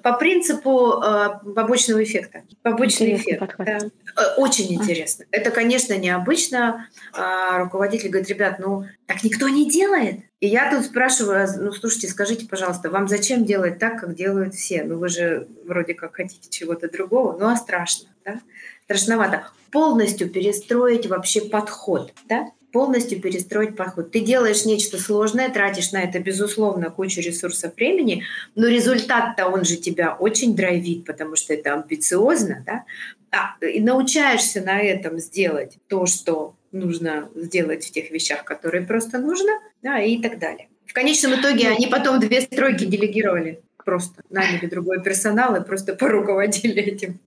[0.03, 2.43] по принципу э, побочного эффекта.
[2.61, 3.55] Побочный Интересный эффект.
[3.57, 3.77] Да.
[4.17, 5.25] Э, очень интересно.
[5.31, 6.87] Это, конечно, необычно.
[7.13, 10.21] А руководитель говорит, ребят, ну так никто не делает.
[10.39, 14.83] И я тут спрашиваю, ну слушайте, скажите, пожалуйста, вам зачем делать так, как делают все?
[14.83, 18.41] Ну вы же вроде как хотите чего-то другого, ну а страшно, да?
[18.85, 19.47] Страшновато.
[19.71, 22.51] Полностью перестроить вообще подход, да?
[22.71, 24.11] Полностью перестроить подход.
[24.11, 28.23] Ты делаешь нечто сложное, тратишь на это, безусловно, кучу ресурсов времени,
[28.55, 32.85] но результат-то он же тебя очень драйвит, потому что это амбициозно, да?
[33.31, 39.19] А, и научаешься на этом сделать то, что нужно сделать в тех вещах, которые просто
[39.19, 40.67] нужно, да, и так далее.
[40.85, 45.95] В конечном итоге ну, они потом две стройки делегировали просто наняли другой персонал и просто
[45.99, 47.19] поруководили этим.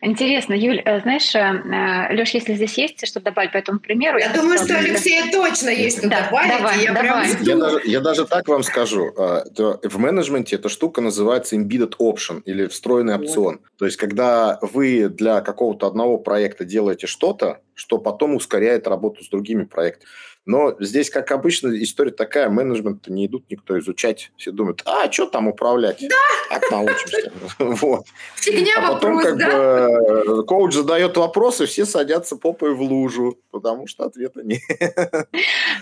[0.00, 4.18] Интересно, Юль, э, знаешь, э, э, Леш, если здесь есть что добавить по этому примеру...
[4.18, 6.58] Я, я думаю, что Алексея точно есть что да, добавить.
[6.58, 7.28] Давай, я, давай.
[7.42, 9.12] я, даже, я даже так вам скажу.
[9.14, 13.60] В менеджменте эта штука называется embedded option или встроенный опцион.
[13.60, 13.78] Вот.
[13.78, 19.28] То есть, когда вы для какого-то одного проекта делаете что-то, что потом ускоряет работу с
[19.28, 20.10] другими проектами.
[20.48, 24.32] Но здесь, как обычно, история такая, менеджмент не идут никто изучать.
[24.38, 25.98] Все думают, а, что там управлять?
[26.00, 26.58] Да.
[26.58, 27.30] Как научимся?
[27.58, 28.06] Вот.
[28.36, 29.88] Фигня а потом, вопрос, как да?
[30.24, 34.62] бы, коуч задает вопросы, все садятся попой в лужу, потому что ответа нет.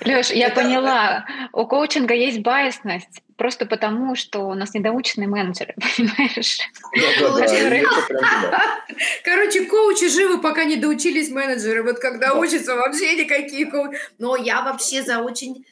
[0.04, 1.26] Леш, я поняла.
[1.52, 6.58] У коучинга есть байсность просто потому, что у нас недоученные менеджеры, понимаешь?
[9.24, 11.82] Короче, коучи живы, пока не доучились менеджеры.
[11.82, 13.98] Вот когда учатся, вообще никакие коучи.
[14.18, 15.64] Но я вообще за очень...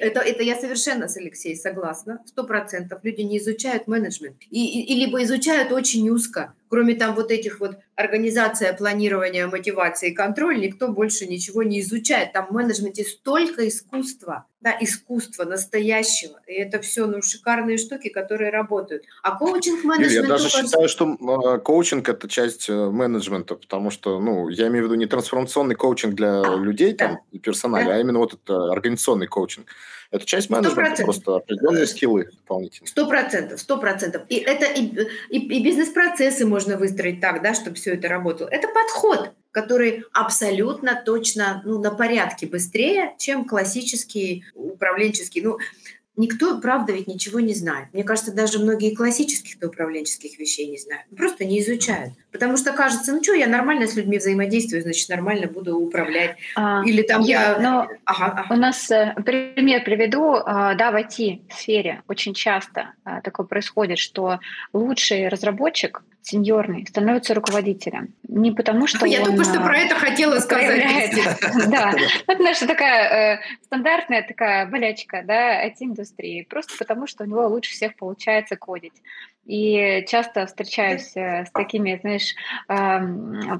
[0.00, 2.20] Это, это я совершенно с Алексеем согласна.
[2.26, 3.00] Сто процентов.
[3.02, 4.36] Люди не изучают менеджмент.
[4.50, 10.12] И, и, либо изучают очень узко кроме там вот этих вот организация, планирования, мотивации и
[10.12, 12.32] контроль, никто больше ничего не изучает.
[12.32, 16.40] Там в менеджменте столько искусства, да, искусства настоящего.
[16.48, 19.04] И это все, ну, шикарные штуки, которые работают.
[19.22, 20.26] А коучинг менеджмент...
[20.26, 24.86] Я даже считаю, что а, коучинг– это часть э, менеджмента, потому что, ну, я имею
[24.86, 27.06] в виду не трансформационный коучинг для а, людей, да.
[27.06, 27.94] там, и персонала, да.
[27.94, 29.68] а именно вот это организационный коучинг.
[30.14, 31.04] Это часть менеджмента, 100%.
[31.04, 32.86] просто определенные скиллы дополнительные.
[32.86, 34.22] Сто процентов, сто процентов.
[34.28, 34.84] И это и,
[35.28, 38.48] и, и бизнес-процессы можно выстроить так, да, чтобы все это работало.
[38.48, 45.42] Это подход, который абсолютно точно ну, на порядке быстрее, чем классический управленческий.
[45.42, 45.58] Ну,
[46.16, 47.88] Никто, правда, ведь ничего не знает.
[47.92, 51.06] Мне кажется, даже многие классических управленческих вещей не знают.
[51.16, 52.14] Просто не изучают.
[52.30, 56.36] Потому что кажется, ну что, я нормально с людьми взаимодействую, значит, нормально буду управлять.
[56.54, 57.54] А, Или там я...
[57.54, 57.58] я...
[57.58, 58.54] Но ага, ага.
[58.54, 64.38] У нас, э, пример приведу, а, да, в IT-сфере очень часто а, такое происходит, что
[64.72, 68.14] лучший разработчик сеньорный становится руководителем.
[68.26, 71.12] Не потому, что Я он, только что про это хотела сказать.
[71.68, 71.92] Да,
[72.26, 76.42] это наша такая э, стандартная такая болячка, да, IT-индустрии.
[76.48, 78.94] Просто потому, что у него лучше всех получается кодить.
[79.46, 82.34] И часто встречаюсь э, с такими, знаешь,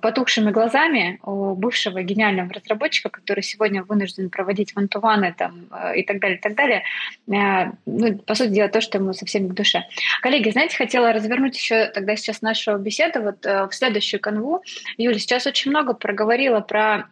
[0.00, 6.20] потухшими глазами у бывшего гениального разработчика, который сегодня вынужден проводить вантуваны там, э, и так
[6.20, 6.84] далее, и так далее.
[7.28, 9.84] Э, ну, по сути дела, то, что ему совсем к душе.
[10.22, 14.62] Коллеги, знаете, хотела развернуть еще тогда сейчас нашу беседу вот в следующую канву.
[14.96, 17.06] Юля, сейчас очень много проговорила про,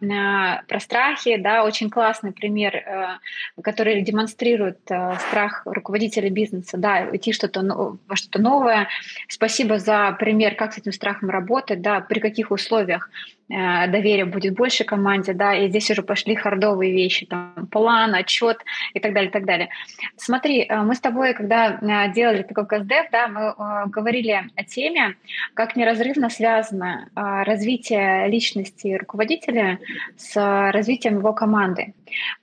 [0.67, 3.19] про страхи, да, очень классный пример,
[3.61, 7.61] который демонстрирует страх руководителя бизнеса, да, идти что-то
[8.07, 8.87] во что-то новое, новое.
[9.27, 13.09] Спасибо за пример, как с этим страхом работать, да, при каких условиях
[13.53, 18.57] доверия будет больше команде, да, и здесь уже пошли хардовые вещи, там, план, отчет
[18.93, 19.69] и так далее, и так далее.
[20.17, 24.63] Смотри, э, мы с тобой, когда э, делали такой КСДФ, да, мы э, говорили о
[24.63, 25.15] теме,
[25.53, 29.79] как неразрывно связано э, развитие личности руководителя
[30.17, 31.93] с развитием его команды.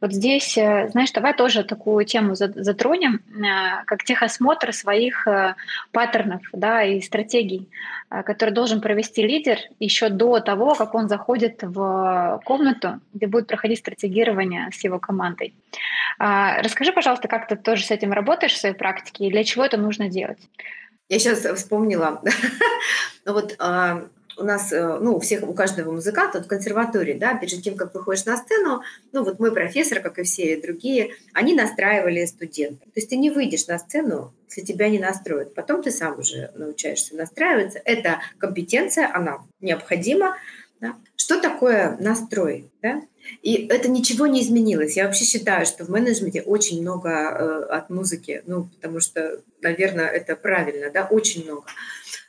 [0.00, 5.54] Вот здесь, э, знаешь, давай тоже такую тему затронем, э, как техосмотр своих э,
[5.92, 7.68] паттернов да, и стратегий,
[8.08, 13.78] которые должен провести лидер еще до того, как он заходит в комнату, где будет проходить
[13.78, 15.54] стратегирование с его командой.
[16.18, 19.64] А, расскажи, пожалуйста, как ты тоже с этим работаешь в своей практике и для чего
[19.64, 20.38] это нужно делать?
[21.08, 22.22] Я сейчас вспомнила.
[23.26, 24.08] Ну вот а,
[24.40, 27.94] у нас, э, ну, у всех, у каждого музыканта в консерватории, да, перед тем, как
[27.94, 28.82] выходишь на сцену,
[29.12, 32.86] ну, вот мой профессор, как и все другие, они настраивали студентов.
[32.86, 35.54] То есть ты не выйдешь на сцену, если тебя не настроят.
[35.54, 37.80] Потом ты сам уже научаешься настраиваться.
[37.84, 40.36] Это компетенция, она необходима.
[40.80, 40.96] Да?
[41.16, 42.70] Что такое настрой?
[42.82, 43.02] Да?
[43.42, 44.96] И это ничего не изменилось.
[44.96, 50.06] Я вообще считаю, что в менеджменте очень много э, от музыки, ну, потому что, наверное,
[50.06, 51.64] это правильно, да, очень много.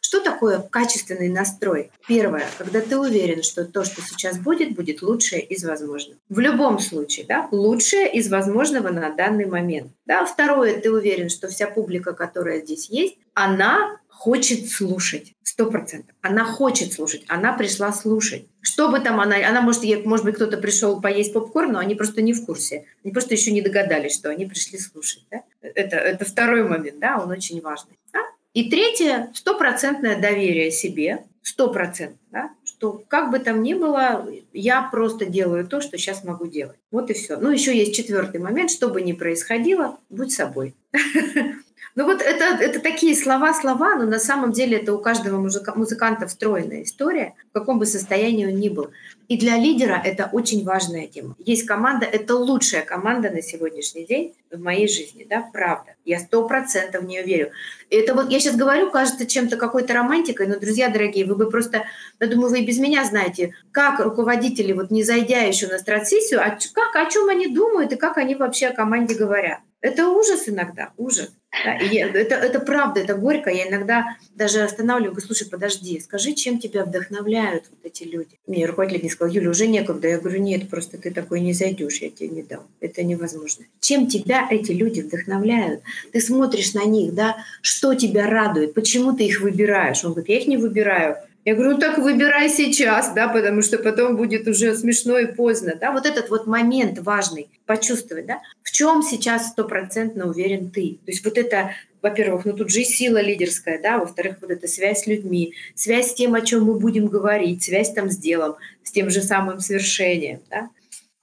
[0.01, 1.89] Что такое качественный настрой?
[2.05, 6.19] Первое, когда ты уверен, что то, что сейчас будет, будет лучшее из возможного.
[6.27, 9.93] В любом случае, да, лучшее из возможного на данный момент.
[10.05, 10.25] Да.
[10.25, 15.33] Второе, ты уверен, что вся публика, которая здесь есть, она хочет слушать.
[15.41, 16.15] Сто процентов.
[16.21, 17.23] Она хочет слушать.
[17.27, 18.45] Она пришла слушать.
[18.61, 19.37] Что бы там она...
[19.49, 22.85] Она, может, может быть, кто-то пришел поесть попкорн, но они просто не в курсе.
[23.03, 25.25] Они просто еще не догадались, что они пришли слушать.
[25.31, 25.41] Да?
[25.61, 27.97] Это, это второй момент, да, он очень важный.
[28.13, 28.19] Да?
[28.53, 35.25] И третье– стопроцентное доверие себе, стопроцентное, да, что как бы там ни было, я просто
[35.25, 36.77] делаю то, что сейчас могу делать.
[36.91, 37.37] Вот и все.
[37.37, 40.75] Ну, еще есть четвертый момент, что бы ни происходило, будь собой.
[41.95, 46.25] Ну вот это, это такие слова-слова, но на самом деле это у каждого музыка, музыканта
[46.25, 48.91] встроенная история, в каком бы состоянии он ни был.
[49.27, 51.35] И для лидера это очень важная тема.
[51.39, 55.95] Есть команда, это лучшая команда на сегодняшний день в моей жизни, да, правда.
[56.05, 57.51] Я сто процентов в нее верю.
[57.89, 61.83] Это вот я сейчас говорю, кажется чем-то какой-то романтикой, но, друзья дорогие, вы бы просто,
[62.19, 66.41] я думаю, вы и без меня знаете, как руководители, вот не зайдя еще на стратсессию,
[66.41, 69.59] а как, о чем они думают и как они вообще о команде говорят.
[69.81, 71.31] Это ужас иногда, ужас.
[71.65, 73.49] Да, и это, это правда, это горько.
[73.49, 78.39] Я иногда даже останавливаю, говорю, слушай, подожди, скажи, чем тебя вдохновляют вот эти люди.
[78.47, 80.07] Мне руководитель не сказал, Юля, уже некогда.
[80.07, 82.67] Я говорю, нет, просто ты такой не зайдешь, я тебе не дам.
[82.79, 83.65] Это невозможно.
[83.81, 85.81] Чем тебя эти люди вдохновляют?
[86.13, 90.05] Ты смотришь на них, да, что тебя радует, почему ты их выбираешь?
[90.05, 91.17] Он говорит, я их не выбираю.
[91.43, 95.73] Я говорю, ну так выбирай сейчас, да, потому что потом будет уже смешно и поздно,
[95.79, 100.99] да, вот этот вот момент важный, почувствовать, да, в чем сейчас стопроцентно уверен ты.
[101.03, 101.71] То есть вот это,
[102.03, 106.11] во-первых, ну тут же и сила лидерская, да, во-вторых, вот эта связь с людьми, связь
[106.11, 109.59] с тем, о чем мы будем говорить, связь там с делом, с тем же самым
[109.59, 110.69] свершением, да.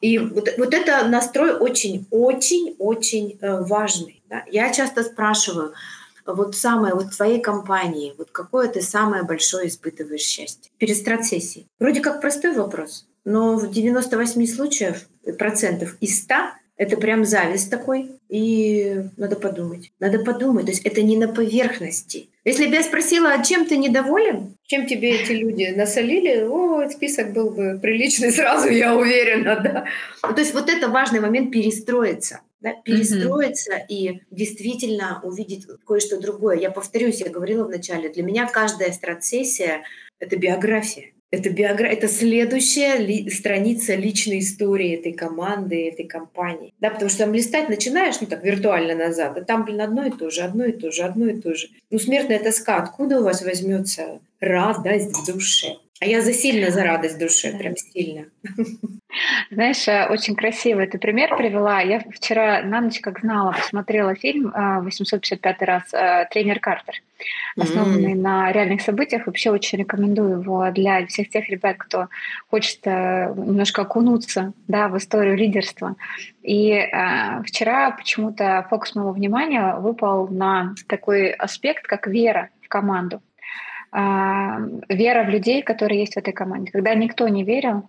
[0.01, 4.23] И вот, вот это настрой очень-очень-очень э, важный.
[4.29, 4.45] Да?
[4.49, 5.75] Я часто спрашиваю,
[6.35, 10.71] вот самое, вот в твоей компании, вот какое ты самое большое испытываешь счастье?
[10.79, 11.67] Перед стратсессией.
[11.79, 15.07] Вроде как простой вопрос, но в 98 случаев,
[15.39, 16.35] процентов из 100
[16.79, 19.91] это прям зависть такой, и надо подумать.
[19.99, 20.67] Надо подумать.
[20.67, 22.29] То есть это не на поверхности.
[22.45, 27.33] Если бы я спросила, а чем ты недоволен, чем тебе эти люди насолили, о, список
[27.33, 29.85] был бы приличный сразу, я уверена, да.
[30.23, 33.87] Ну, то есть вот это важный момент перестроиться да, перестроиться mm-hmm.
[33.89, 36.59] и действительно увидеть кое-что другое.
[36.59, 39.83] Я повторюсь, я говорила вначале, для меня каждая стратсессия—
[40.19, 41.13] это биография.
[41.31, 46.73] Это, биография, это следующая ли, страница личной истории этой команды, этой компании.
[46.81, 50.11] Да, потому что там листать начинаешь, ну так, виртуально назад, а там, блин, одно и
[50.11, 51.69] то же, одно и то же, одно и то же.
[51.91, 55.77] Ну, смертная тоска, откуда у вас возьмется радость в душе?
[56.01, 58.27] А я за сильно за радость в душе, прям сильно.
[59.51, 61.81] Знаешь, э, очень красивый ты пример привела.
[61.81, 66.95] Я вчера на ночь, как знала, посмотрела фильм 855 э, раз э, «Тренер Картер»,
[67.57, 68.21] основанный mm.
[68.21, 69.27] на реальных событиях.
[69.27, 72.09] Вообще очень рекомендую его для всех тех ребят, кто
[72.49, 75.97] хочет немножко окунуться да, в историю лидерства.
[76.43, 83.21] И э, вчера почему-то фокус моего внимания выпал на такой аспект, как вера в команду.
[83.91, 86.71] А, вера в людей, которые есть в этой команде.
[86.71, 87.89] Когда никто не верил,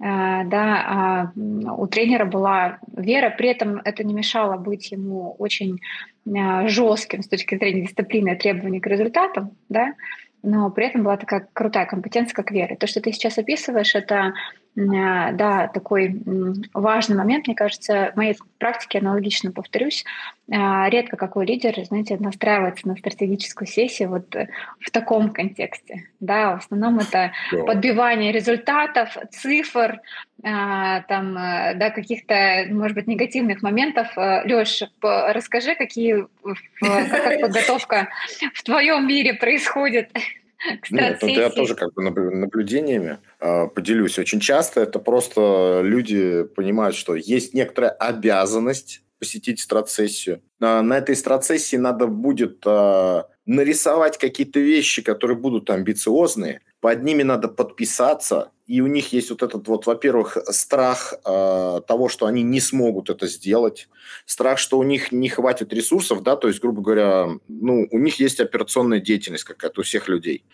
[0.00, 5.80] а, да, а, у тренера была вера, при этом это не мешало быть ему очень
[6.66, 9.94] жестким с точки зрения дисциплины и требований к результатам, да,
[10.44, 12.76] но при этом была такая крутая компетенция, как вера.
[12.76, 14.34] То, что ты сейчас описываешь, это
[14.74, 16.22] да, такой
[16.72, 20.04] важный момент, мне кажется, в моей практике аналогично повторюсь,
[20.48, 24.34] редко какой лидер, знаете, настраивается на стратегическую сессию вот
[24.80, 27.32] в таком контексте, да, в основном это
[27.66, 30.00] подбивание результатов, цифр,
[30.42, 34.08] там, да, каких-то, может быть, негативных моментов.
[34.16, 36.26] Лёш, расскажи, какие,
[36.80, 38.08] как подготовка
[38.54, 40.10] в твоем мире происходит
[40.90, 44.18] нет, тут я тоже как бы наблюдениями э, поделюсь.
[44.18, 50.42] Очень часто это просто люди понимают, что есть некоторая обязанность посетить страцессию.
[50.60, 57.22] Э, на этой страцессии надо будет э, нарисовать какие-то вещи, которые будут амбициозные, под ними
[57.22, 62.42] надо подписаться, и у них есть вот этот вот, во-первых, страх э, того, что они
[62.42, 63.90] не смогут это сделать,
[64.24, 68.18] страх, что у них не хватит ресурсов, да, то есть, грубо говоря, ну, у них
[68.18, 70.46] есть операционная деятельность какая-то у всех людей.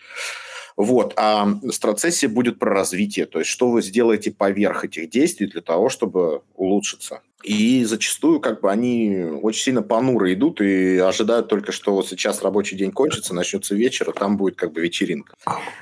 [0.75, 1.13] Вот.
[1.15, 5.87] А страцессия будет про развитие, то есть что вы сделаете поверх этих действий для того,
[5.87, 7.21] чтобы улучшиться.
[7.43, 12.41] И зачастую как бы они очень сильно понуро идут и ожидают только, что вот сейчас
[12.41, 15.35] рабочий день кончится, начнется вечер, а там будет как бы вечеринка.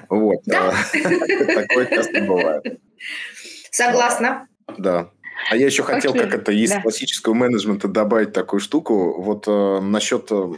[0.09, 0.43] Вот.
[0.45, 2.79] Такое часто бывает.
[3.71, 4.47] Согласна.
[4.77, 5.11] Да.
[5.49, 6.23] А я еще хотел, okay.
[6.23, 6.81] как это из да.
[6.81, 9.21] классического менеджмента добавить такую штуку.
[9.21, 10.53] Вот э, насчет э,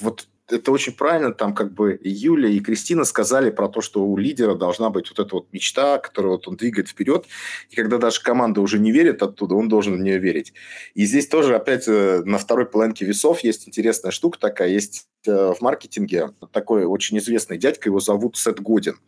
[0.00, 4.16] вот это очень правильно, там как бы Юля и Кристина сказали про то, что у
[4.16, 7.26] лидера должна быть вот эта вот мечта, которую вот он двигает вперед,
[7.70, 10.52] и когда даже команда уже не верит оттуда, он должен в нее верить.
[10.94, 15.56] И здесь тоже опять э, на второй половинке весов есть интересная штука такая, есть в
[15.60, 18.98] маркетинге такой очень известный дядька, его зовут Сет Годин.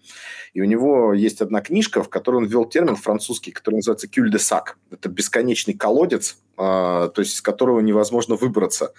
[0.54, 4.30] И у него есть одна книжка, в которой он ввел термин французский, который называется «кюль
[4.30, 4.78] де сак».
[4.92, 8.92] Это бесконечный колодец, а, то есть из которого невозможно выбраться.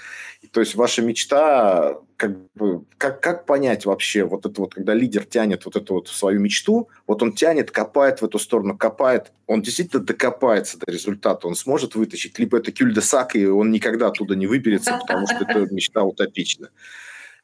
[0.51, 5.23] То есть ваша мечта, как, бы, как, как понять вообще вот это вот, когда лидер
[5.23, 9.61] тянет вот эту вот свою мечту, вот он тянет, копает в эту сторону, копает, он
[9.61, 14.47] действительно докопается до результата, он сможет вытащить, либо это кюль-де-сак, и он никогда оттуда не
[14.47, 16.69] выберется, потому что это мечта утопична.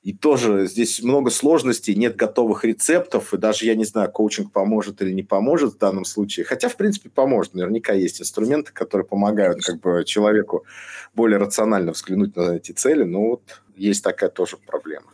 [0.02, 5.00] И тоже здесь много сложностей, нет готовых рецептов, и даже я не знаю, коучинг поможет
[5.04, 6.44] или не поможет в данном случае.
[6.44, 7.54] Хотя, в принципе, поможет.
[7.54, 10.66] Наверняка есть инструменты, которые помогают как бы человеку
[11.14, 15.12] более рационально взглянуть на эти цели, но вот есть такая тоже проблема.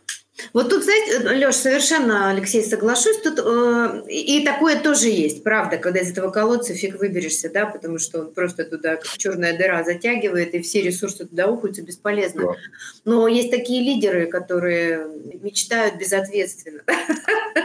[0.52, 6.00] Вот тут, знаете, Леш, совершенно, Алексей, соглашусь, тут э, и такое тоже есть, правда, когда
[6.00, 10.54] из этого колодца фиг выберешься, да, потому что он просто туда, как черная дыра, затягивает,
[10.54, 12.42] и все ресурсы туда уходят, бесполезно.
[12.42, 12.56] Да.
[13.04, 15.08] Но есть такие лидеры, которые
[15.40, 16.82] мечтают безответственно,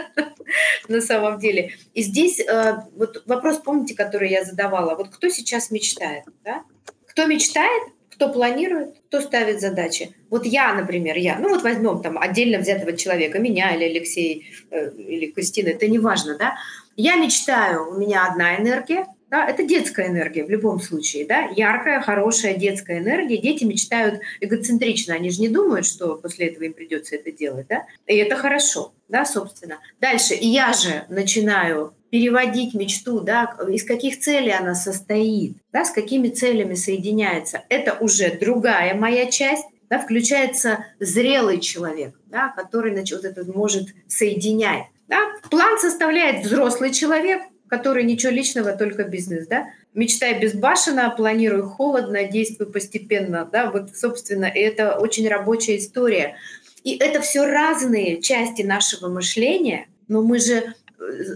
[0.88, 1.74] на самом деле.
[1.94, 6.64] И здесь э, вот вопрос, помните, который я задавала, вот кто сейчас мечтает, да?
[7.08, 10.16] Кто мечтает, кто планирует, кто ставит задачи.
[10.30, 14.92] Вот я, например, я, ну вот возьмем там отдельно взятого человека, меня или Алексей, э,
[14.92, 16.56] или Кристина, это не важно, да.
[16.96, 22.02] Я мечтаю, у меня одна энергия, да, это детская энергия в любом случае, да, яркая,
[22.02, 23.38] хорошая детская энергия.
[23.38, 27.88] Дети мечтают эгоцентрично, они же не думают, что после этого им придется это делать, да,
[28.06, 29.80] и это хорошо, да, собственно.
[30.00, 35.90] Дальше, и я же начинаю переводить мечту, да, из каких целей она состоит, да, с
[35.90, 37.64] какими целями соединяется.
[37.70, 43.88] Это уже другая моя часть, да, включается зрелый человек, да, который значит, вот это может
[44.08, 44.84] соединять.
[45.08, 45.22] Да.
[45.50, 49.70] План составляет взрослый человек, который ничего личного, только бизнес, да.
[49.96, 56.36] Мечтай безбашенно, планируй холодно, действуй постепенно, да, вот, собственно, это очень рабочая история.
[56.84, 60.76] И это все разные части нашего мышления, но мы же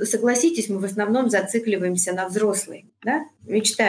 [0.04, 2.86] согласитесь, мы в основном зацикливаемся на взрослой.
[3.04, 3.26] Да?
[3.46, 3.86] Мечта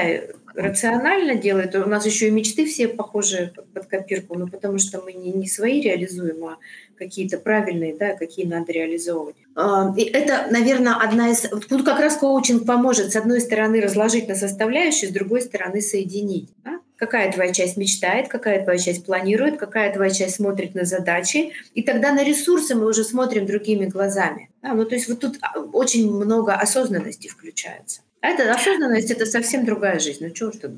[0.55, 1.75] рационально делает.
[1.75, 5.47] У нас еще и мечты все похожи под копирку, ну, потому что мы не, не
[5.47, 6.59] свои реализуем, а
[6.97, 9.37] какие-то правильные, да, какие надо реализовывать.
[9.55, 11.43] А, и это, наверное, одна из...
[11.69, 16.51] Тут как раз коучинг поможет, с одной стороны, разложить на составляющие, с другой стороны, соединить.
[16.65, 16.81] Да?
[16.99, 21.53] Какая твоя часть мечтает, какая твоя часть планирует, какая твоя часть смотрит на задачи.
[21.75, 24.51] И тогда на ресурсы мы уже смотрим другими глазами.
[24.63, 28.01] Да, ну, то есть вот тут а, очень много осознанности включается.
[28.21, 30.27] А это осознанность, это совсем другая жизнь.
[30.27, 30.73] Ну, чего ж тут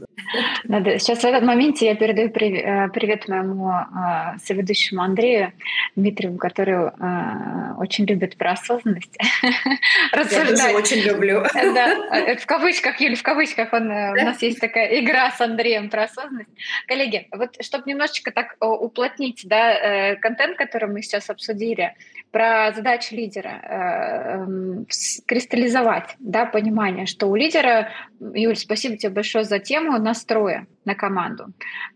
[0.64, 0.98] Надо.
[0.98, 5.54] Сейчас в этот моменте я передаю э, привет моему э, соведущему Андрею
[5.96, 9.16] Дмитриеву, который э, очень любит про осознанность.
[10.12, 11.42] Я тоже очень люблю.
[11.54, 14.12] Да, в кавычках, или в кавычках, он, да?
[14.12, 16.50] у нас есть такая игра с Андреем про осознанность.
[16.86, 21.94] Коллеги, вот чтобы немножечко так уплотнить да, контент, который мы сейчас обсудили,
[22.30, 24.86] про задачу лидера, э, эм,
[25.26, 31.46] кристаллизовать да, понимание, что у лидера, Юль, спасибо тебе большое за тему настроя на команду.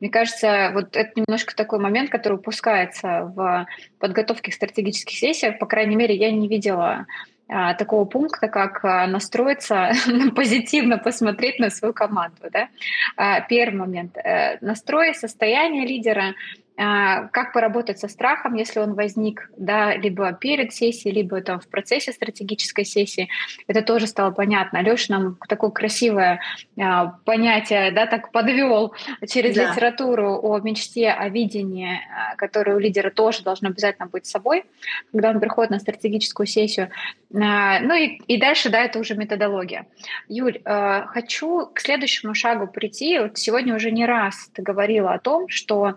[0.00, 3.66] Мне кажется, вот это немножко такой момент, который упускается в
[3.98, 5.58] подготовке к стратегических сессиях.
[5.58, 7.06] По крайней мере, я не видела
[7.46, 9.92] а, такого пункта, как а, настроиться
[10.34, 12.48] позитивно, посмотреть на свою команду.
[12.50, 12.68] Да?
[13.16, 14.16] А, первый момент.
[14.16, 16.34] Э, настрой состояние лидера
[16.76, 22.12] как поработать со страхом, если он возник, да, либо перед сессией, либо там в процессе
[22.12, 23.28] стратегической сессии.
[23.68, 24.82] Это тоже стало понятно.
[24.82, 26.40] Леша нам такое красивое
[26.80, 28.94] а, понятие, да, так подвел
[29.28, 29.70] через да.
[29.70, 34.64] литературу о мечте, о видении, а, которое у лидера тоже должно обязательно быть с собой,
[35.12, 36.90] когда он приходит на стратегическую сессию.
[37.34, 39.86] А, ну и, и дальше, да, это уже методология.
[40.28, 43.18] Юль, а, хочу к следующему шагу прийти.
[43.18, 45.94] Вот сегодня уже не раз ты говорила о том, что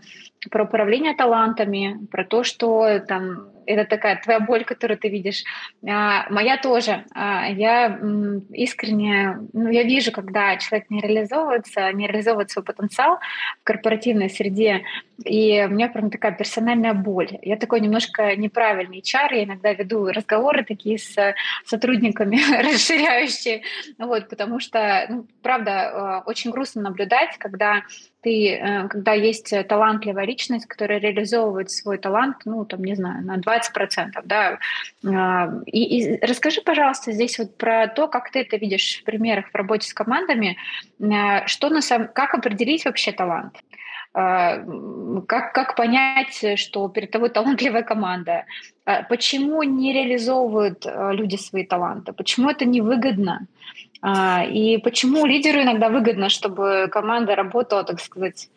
[0.50, 5.44] про управление талантами, про то, что там это такая твоя боль, которую ты видишь.
[5.88, 7.06] А, моя тоже.
[7.14, 8.00] А, я
[8.52, 13.20] искренне, ну, я вижу, когда человек не реализовывается, не реализовывает свой потенциал
[13.62, 14.84] в корпоративной среде,
[15.26, 17.38] и у меня прям такая персональная боль.
[17.42, 23.64] Я такой немножко неправильный чар, я иногда веду разговоры такие с сотрудниками, расширяющие,
[23.98, 27.84] вот, потому что, ну, правда, а, очень грустно наблюдать, когда
[28.22, 33.38] ты, э, когда есть талантливая личность, которая реализовывает свой талант, ну, там, не знаю, на
[33.38, 33.57] 20%,
[34.26, 34.60] да.
[35.06, 39.50] А, и, и расскажи, пожалуйста, здесь вот про то, как ты это видишь в примерах
[39.52, 40.58] в работе с командами,
[41.00, 43.56] э, что на самом, как определить вообще талант?
[44.14, 44.64] А,
[45.28, 48.46] как, как понять, что перед тобой талантливая команда?
[48.86, 52.14] А почему не реализовывают люди свои таланты?
[52.14, 53.48] Почему это невыгодно?
[54.52, 58.50] И почему лидеру иногда выгодно, чтобы команда работала, так сказать,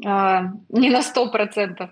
[0.00, 1.90] не на сто процентов?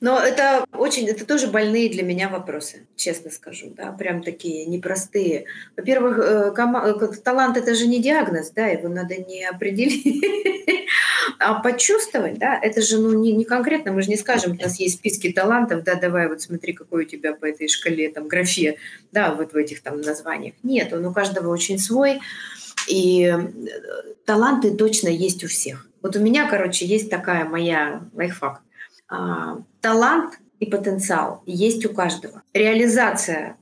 [0.00, 5.46] Но это очень, это тоже больные для меня вопросы, честно скажу, да, прям такие непростые.
[5.76, 10.22] Во-первых, э, э, талант это же не диагноз, да, его надо не определить,
[11.38, 14.78] а почувствовать, да, это же ну не, не конкретно, мы же не скажем, у нас
[14.78, 18.76] есть списки талантов, да, давай вот смотри, какой у тебя по этой шкале, там, графе,
[19.10, 20.54] да, вот в этих там названиях.
[20.62, 22.20] Нет, он у каждого очень свой,
[22.88, 23.38] и э,
[24.26, 25.86] таланты точно есть у всех.
[26.02, 28.60] Вот у меня, короче, есть такая моя лайфхак–
[29.80, 32.42] талант и потенциал есть у каждого.
[32.52, 33.56] Реализация,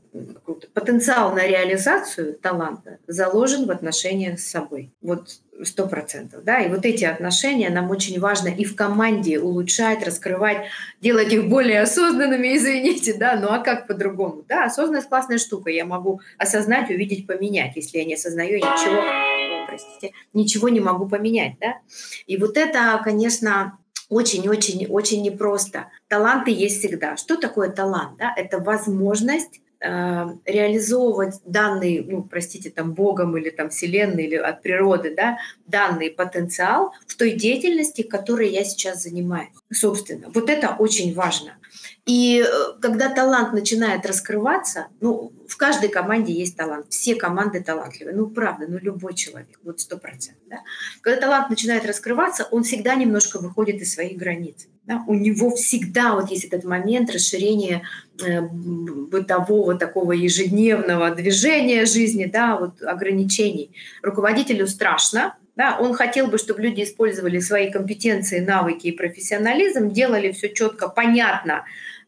[0.75, 4.93] потенциал на реализацию таланта заложен в отношениях с собой.
[5.01, 10.05] Вот сто процентов, да, и вот эти отношения нам очень важно и в команде улучшать,
[10.05, 10.67] раскрывать,
[11.01, 15.85] делать их более осознанными, извините, да, ну а как по-другому, да, осознанность классная штука, я
[15.85, 21.77] могу осознать, увидеть, поменять, если я не осознаю ничего, простите, ничего не могу поменять, да,
[22.27, 23.79] и вот это, конечно,
[24.13, 25.89] очень-очень-очень непросто.
[26.09, 27.17] Таланты есть всегда.
[27.17, 28.19] Что такое талант?
[28.19, 28.33] Да?
[28.37, 35.15] Это возможность э, реализовывать данный, ну, простите, там, Богом или там Вселенной или от природы,
[35.17, 39.51] да, данный потенциал в той деятельности, которой я сейчас занимаюсь.
[39.73, 41.57] Собственно, вот это очень важно.
[42.05, 46.87] И э, когда талант начинает раскрываться, ну, в каждой команде есть талант.
[46.91, 48.17] Все команды талантливые.
[48.17, 50.43] Ну, правда, ну, любой человек, вот сто процентов.
[50.51, 50.57] Да?
[51.01, 54.67] Когда талант начинает раскрываться, он всегда немножко выходит из своих границ.
[54.85, 55.05] Да?
[55.07, 57.83] У него всегда вот есть этот момент расширения
[58.21, 63.77] э, бытового такого ежедневного движения жизни, да, вот ограничений.
[64.03, 70.33] Руководителю страшно, да, он хотел бы, чтобы люди использовали свои компетенции, навыки и профессионализм, делали
[70.33, 71.65] все четко, понятно,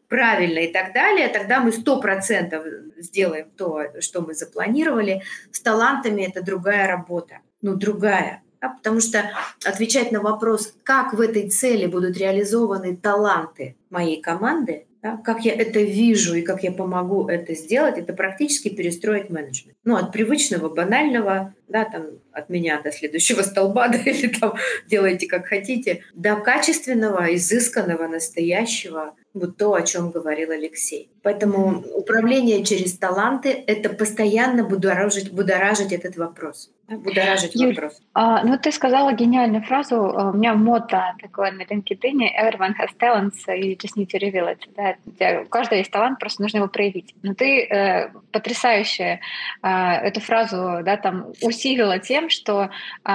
[0.07, 2.65] правильно и так далее, тогда мы сто процентов
[2.97, 5.21] сделаем то, что мы запланировали.
[5.51, 8.41] С талантами это другая работа, ну другая.
[8.61, 9.29] Да, потому что
[9.65, 15.53] отвечать на вопрос, как в этой цели будут реализованы таланты моей команды, да, как я
[15.53, 19.77] это вижу и как я помогу это сделать, это практически перестроить менеджмент.
[19.83, 24.55] Ну, от привычного, банального, да, там, от меня до следующего столба, да, или там
[24.87, 31.09] делайте как хотите, до качественного, изысканного, настоящего, вот то, о чем говорил Алексей.
[31.21, 36.71] Поэтому управление через таланты— это постоянно будоражить, будоражить этот вопрос.
[36.87, 37.99] Будоражить Юль, вопрос.
[38.13, 39.95] А, ну, ты сказала гениальную фразу.
[39.95, 42.29] А, у меня мото такое на LinkedIn.
[42.39, 44.59] Everyone has talents, you just need to reveal it.
[44.77, 45.41] Да?
[45.41, 47.13] У каждого есть талант, просто нужно его проявить.
[47.23, 49.19] Но ты э, потрясающе
[49.63, 52.69] э, эту фразу да, там, усилила тем, что
[53.03, 53.09] э,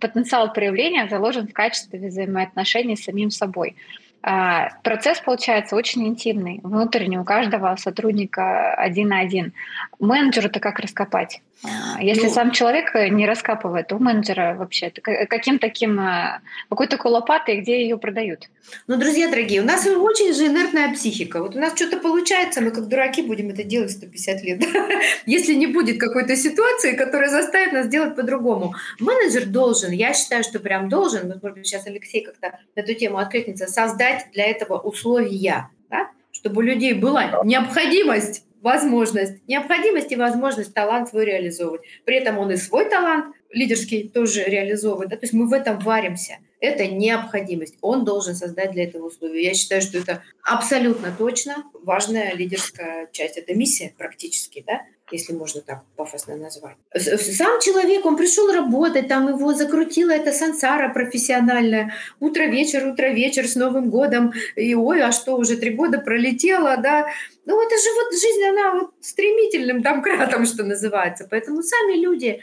[0.00, 3.76] потенциал проявления заложен в качестве взаимоотношений с самим собой.
[4.22, 9.52] А, процесс получается очень интимный, внутренний, у каждого сотрудника один на один.
[10.00, 11.42] Менеджеру-то как раскопать?
[11.64, 16.86] А, если ну, сам человек не раскапывает, то у менеджера вообще каким таким, а, какой
[16.88, 18.48] такой лопатой, где ее продают?
[18.88, 21.40] Ну, друзья дорогие, у нас очень же инертная психика.
[21.40, 24.64] Вот у нас что-то получается, мы как дураки будем это делать 150 лет.
[25.26, 28.74] Если не будет какой-то ситуации, которая заставит нас делать по-другому.
[28.98, 33.66] Менеджер должен, я считаю, что прям должен, может быть, сейчас Алексей как-то эту тему откликнется,
[33.66, 36.10] создать для этого условия, да?
[36.32, 41.82] чтобы у людей была необходимость возможность, необходимость и возможность талант свой реализовывать.
[42.04, 45.10] При этом он и свой талант лидерский тоже реализовывает.
[45.10, 45.16] Да?
[45.16, 46.38] То есть мы в этом варимся.
[46.58, 47.76] Это необходимость.
[47.80, 49.44] Он должен создать для этого условия.
[49.44, 53.36] Я считаю, что это абсолютно точно важная лидерская часть.
[53.36, 54.82] Это миссия практически, да?
[55.12, 56.76] Если можно так пафосно назвать.
[56.94, 61.92] Сам человек, он пришел работать, там его закрутила эта сансара профессиональная.
[62.18, 64.32] Утро-вечер, утро-вечер с Новым годом.
[64.56, 67.06] И ой, а что, уже три года пролетело, да?
[67.44, 71.26] Ну, это же вот жизнь, она вот стремительным там кратом, что называется.
[71.30, 72.40] Поэтому сами люди...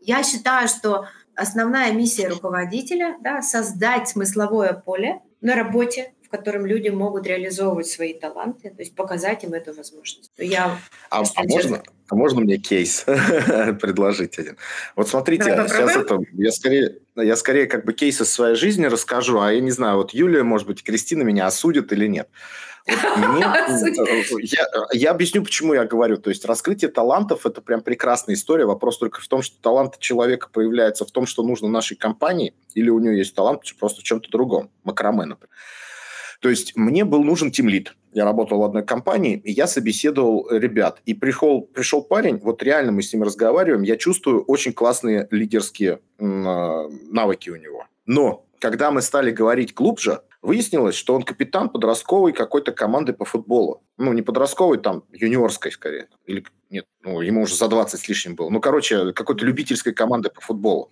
[0.00, 6.90] Я считаю, что основная миссия руководителя да,— создать смысловое поле на работе, в котором люди
[6.90, 10.30] могут реализовывать свои таланты, то есть показать им эту возможность.
[10.36, 13.04] Я, а, а, можно, а можно мне кейс
[13.80, 14.58] предложить один?
[14.94, 18.84] Вот смотрите, да, сейчас это, я скорее, я скорее как бы кейс из своей жизни
[18.84, 22.28] расскажу, а я не знаю, вот Юлия, может быть, Кристина меня осудит или нет.
[23.16, 23.40] Мне,
[24.42, 26.16] я, я объясню, почему я говорю.
[26.16, 28.64] То есть раскрытие талантов– это прям прекрасная история.
[28.64, 32.88] Вопрос только в том, что талант человека проявляется в том, что нужно нашей компании, или
[32.88, 34.70] у него есть талант просто в чем-то другом.
[34.84, 35.50] Макраме, например.
[36.40, 37.94] То есть мне был нужен тимлит.
[38.12, 41.02] Я работал в одной компании, и я собеседовал ребят.
[41.04, 46.00] И пришел, пришел парень, вот реально мы с ним разговариваем, я чувствую очень классные лидерские
[46.18, 47.86] а, навыки у него.
[48.06, 53.82] Но когда мы стали говорить глубже, выяснилось, что он капитан подростковой какой-то команды по футболу.
[53.96, 56.08] Ну, не подростковой, там, юниорской скорее.
[56.26, 58.48] Или нет, ну, ему уже за 20 с лишним было.
[58.48, 60.90] Ну, короче, какой-то любительской команды по футболу.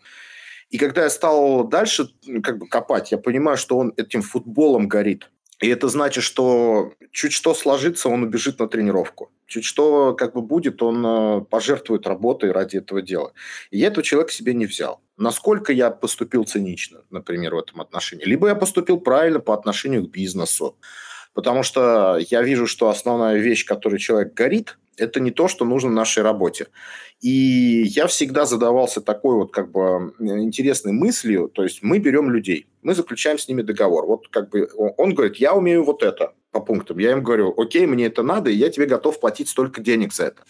[0.70, 2.08] И когда я стал дальше
[2.42, 5.30] как бы копать, я понимаю, что он этим футболом горит.
[5.60, 9.30] И это значит, что чуть что сложится, он убежит на тренировку.
[9.46, 13.32] Чуть что как бы будет, он э, пожертвует работой ради этого дела.
[13.70, 15.00] И я этого человека себе не взял.
[15.16, 18.24] Насколько я поступил цинично, например, в этом отношении.
[18.24, 20.76] Либо я поступил правильно по отношению к бизнесу.
[21.32, 25.90] Потому что я вижу, что основная вещь, которой человек горит, это не то, что нужно
[25.90, 26.68] нашей работе.
[27.20, 32.66] И я всегда задавался такой вот как бы интересной мыслью, то есть мы берем людей,
[32.82, 34.06] мы заключаем с ними договор.
[34.06, 36.98] Вот как бы он говорит, я умею вот это по пунктам.
[36.98, 40.24] Я им говорю, окей, мне это надо, и я тебе готов платить столько денег за
[40.24, 40.42] это.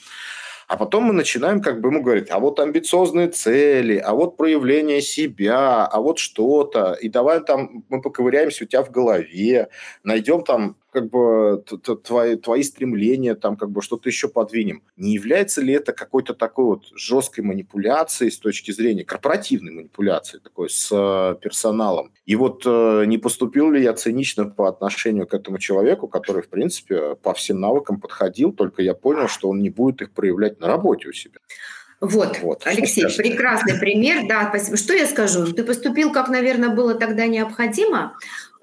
[0.68, 5.00] А потом мы начинаем как бы ему говорить, а вот амбициозные цели, а вот проявление
[5.00, 6.94] себя, а вот что-то.
[6.94, 9.68] И давай там мы поковыряемся у тебя в голове,
[10.02, 11.62] найдем там как бы
[12.04, 14.82] твои, твои стремления, там как бы что-то еще подвинем.
[14.96, 20.70] Не является ли это какой-то такой вот жесткой манипуляцией с точки зрения корпоративной манипуляции такой
[20.70, 22.12] с э, персоналом?
[22.24, 26.48] И вот э, не поступил ли я цинично по отношению к этому человеку, который, в
[26.48, 30.66] принципе, по всем навыкам подходил, только я понял, что он не будет их проявлять на
[30.66, 31.40] работе у себя.
[32.00, 34.76] Вот, вот, Алексей, прекрасный пример, да, спасибо.
[34.76, 35.46] Что я скажу?
[35.52, 38.16] Ты поступил, как, наверное, было тогда необходимо,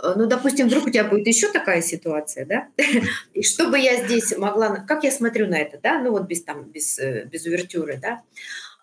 [0.03, 2.67] Э, ну, допустим, вдруг у тебя будет еще такая ситуация, да,
[3.33, 6.63] и чтобы я здесь могла, как я смотрю на это, да, ну вот без там,
[6.63, 8.21] без, э, без увертюры, да,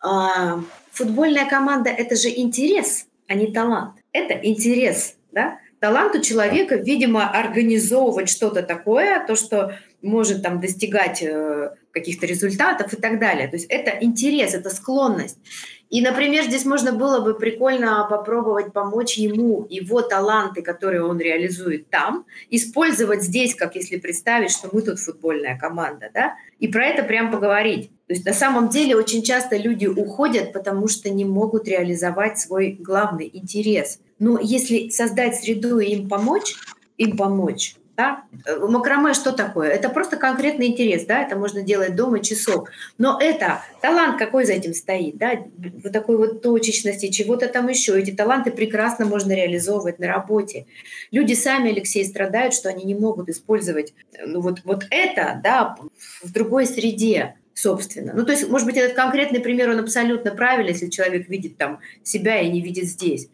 [0.02, 3.96] а, футбольная команда– это же интерес, а не талант.
[4.12, 11.22] Это интерес, да, талант у человека, видимо, организовывать что-то такое, то, что может там достигать
[11.22, 13.48] э, каких-то результатов и так далее.
[13.48, 15.38] То есть это интерес, это склонность.
[15.90, 21.90] И, например, здесь можно было бы прикольно попробовать помочь ему, его таланты, которые он реализует
[21.90, 27.02] там, использовать здесь, как если представить, что мы тут футбольная команда, да, и про это
[27.02, 27.90] прям поговорить.
[28.06, 32.76] То есть на самом деле очень часто люди уходят, потому что не могут реализовать свой
[32.78, 33.98] главный интерес.
[34.20, 36.54] Но если создать среду и им помочь,
[36.98, 38.24] им помочь, да?
[38.46, 39.68] Э, макраме что такое?
[39.68, 42.68] Это просто конкретный интерес, да, это можно делать дома часов.
[42.98, 45.32] Но это талант какой за этим стоит, да,
[45.82, 47.98] вот такой вот точечности, чего-то там еще.
[47.98, 50.66] Эти таланты прекрасно можно реализовывать на работе.
[51.10, 55.76] Люди сами, Алексей, страдают, что они не могут использовать э, ну, вот, вот это, да,
[56.22, 58.14] в другой среде собственно.
[58.14, 61.80] Ну, то есть, может быть, этот конкретный пример, он абсолютно правильный, если человек видит там
[62.02, 63.28] себя и не видит здесь.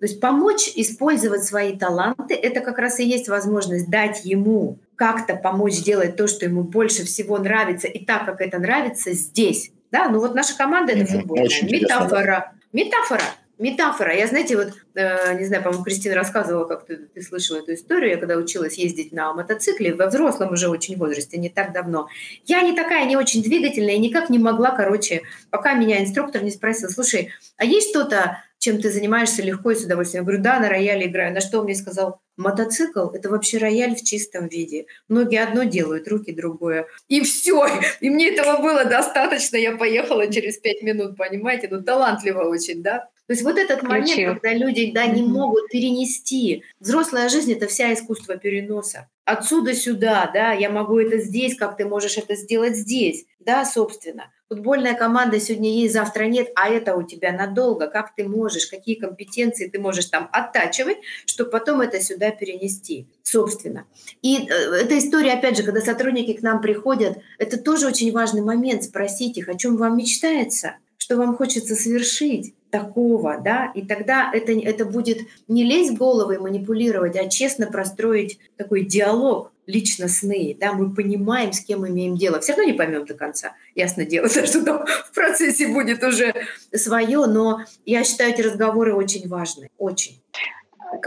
[0.00, 5.34] То есть помочь использовать свои таланты– это как раз и есть возможность дать ему как-то
[5.34, 9.72] помочь сделать то, что ему больше всего нравится, и так, как это нравится здесь.
[9.90, 11.62] Да, ну вот наша команда– это футбольная.
[11.62, 12.52] Метафора.
[12.72, 13.22] Метафора.
[13.58, 14.14] Метафора.
[14.14, 18.10] Я, знаете, вот, э, не знаю, по-моему, Кристина рассказывала, как ты, ты слышала эту историю,
[18.10, 22.08] я когда училась ездить на мотоцикле, во взрослом уже очень возрасте, не так давно.
[22.44, 26.88] Я не такая, не очень двигательная, никак не могла, короче, пока меня инструктор не спросил,
[26.88, 30.22] слушай, а есть что-то, чем ты занимаешься легко и с удовольствием.
[30.22, 31.32] Я говорю, да, на рояле играю.
[31.32, 34.86] На что он мне сказал, Мотоцикл– это вообще рояль в чистом виде.
[35.08, 36.86] Многие одно делают, руки другое.
[37.08, 37.66] И все.
[38.00, 39.56] И мне этого было достаточно.
[39.56, 41.68] Я поехала через пять минут, понимаете?
[41.68, 43.08] Ну, талантливо очень, да?
[43.26, 44.34] То есть вот этот момент, Включил.
[44.34, 46.62] когда люди да, не могут перенести.
[46.78, 49.08] Взрослая жизнь– это вся искусство переноса.
[49.24, 54.32] Отсюда сюда, да, я могу это здесь, как ты можешь это сделать здесь, да, собственно.
[54.48, 57.86] Футбольная команда сегодня есть, завтра нет, а это у тебя надолго.
[57.86, 60.96] Как ты можешь, какие компетенции ты можешь там оттачивать,
[61.26, 63.84] чтобы потом это сюда перенести, собственно.
[64.22, 68.40] И э, эта история, опять же, когда сотрудники к нам приходят, это тоже очень важный
[68.40, 70.76] момент спросить их, о чем вам мечтается,
[71.08, 76.32] что вам хочется совершить такого, да, и тогда это, это будет не лезть в голову
[76.32, 82.40] и манипулировать, а честно простроить такой диалог личностный, да, мы понимаем, с кем имеем дело.
[82.40, 86.34] Все равно не поймем до конца, ясно дело, что там в процессе будет уже
[86.74, 90.20] свое, но я считаю эти разговоры очень важны, очень.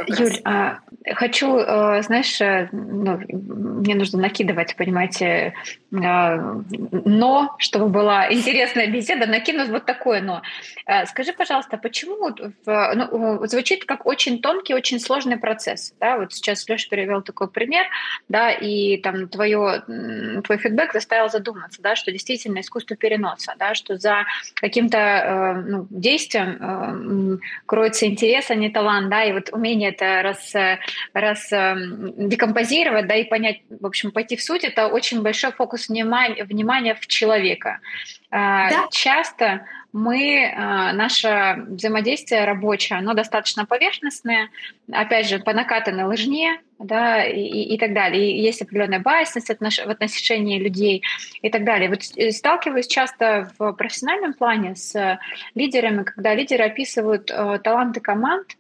[0.08, 0.80] Юль, а,
[1.16, 5.54] хочу, а, знаешь, э, ну, мне нужно накидывать, понимаете,
[5.94, 6.62] а,
[6.92, 10.42] но, чтобы была интересная беседа, накинуть вот такое но.
[11.06, 12.30] Скажи, пожалуйста, почему
[12.66, 17.50] в, ну, звучит как очень тонкий, очень сложный процесс, да, вот сейчас Леша перевел такой
[17.50, 17.86] пример,
[18.30, 19.84] да, и там твое,
[20.44, 24.26] твой фидбэк заставил задуматься, да, что действительно искусство переноса, да, что за
[24.56, 30.22] каким-то э, ну, действием кроется интерес, а не талант, да, и вот умение умение это
[30.22, 30.54] раз,
[31.14, 35.90] раз эм, декомпозировать, да, и понять, в общем, пойти в суть, это очень большой фокус
[35.90, 37.80] внимания, внимания в человека.
[38.30, 38.88] А, да.
[38.92, 44.50] Часто мы, а, наше взаимодействие рабочее, оно достаточно поверхностное,
[44.92, 48.32] опять же, по накатанной лыжне, да, и, и так далее.
[48.32, 51.04] И есть определенная байсность в отношении людей
[51.42, 51.90] и так далее.
[51.90, 55.20] Вот э, сталкиваюсь часто в профессиональном плане с
[55.54, 58.56] лидерами, когда лидеры описывают э, таланты команд,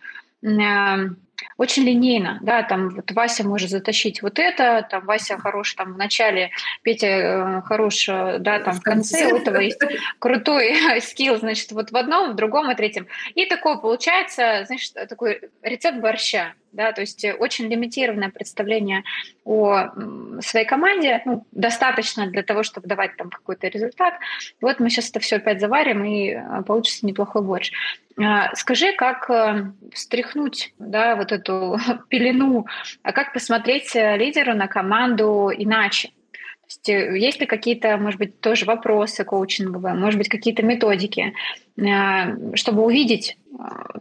[1.57, 5.97] очень линейно, да, там вот Вася может затащить вот это, там Вася хорош там в
[5.97, 6.51] начале,
[6.83, 9.81] Петя э, хорош, э, да, там в конце, у этого есть
[10.19, 13.07] крутой скилл, значит, вот в одном, в другом и третьем.
[13.35, 19.03] И такое получается, значит, такой рецепт борща, да, то есть очень лимитированное представление
[19.45, 19.89] о
[20.41, 24.13] своей команде, ну, достаточно для того, чтобы давать там какой-то результат.
[24.61, 27.71] Вот мы сейчас это все опять заварим, и э, получится неплохой борщ.
[28.17, 29.29] А, скажи, как
[29.93, 31.77] встряхнуть, да, вот эту
[32.09, 32.65] пелену,
[33.03, 36.11] а как посмотреть э, лидеру на команду иначе?
[36.71, 41.33] есть, э, есть ли какие-то, может быть, тоже вопросы коучинговые, может быть, какие-то методики,
[41.77, 43.37] э, чтобы увидеть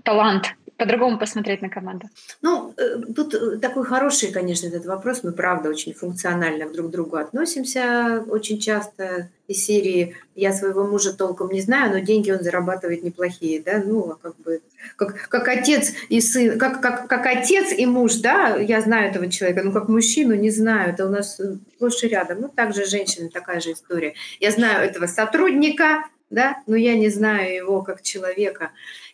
[0.05, 2.09] талант по-другому посмотреть на команду?
[2.41, 2.75] Ну,
[3.15, 5.23] тут такой хороший, конечно, этот вопрос.
[5.23, 11.13] Мы, правда, очень функционально друг к другу относимся очень часто из серии «Я своего мужа
[11.13, 14.63] толком не знаю, но деньги он зарабатывает неплохие», да, ну, а как бы,
[14.97, 19.31] как, как отец и сын, как, как, как отец и муж, да, я знаю этого
[19.31, 21.39] человека, но как мужчину не знаю, это у нас
[21.75, 22.41] сплошь и рядом.
[22.41, 24.15] Ну, также женщина, такая же история.
[24.39, 28.71] Я знаю этого сотрудника, да, но я не знаю его как человека.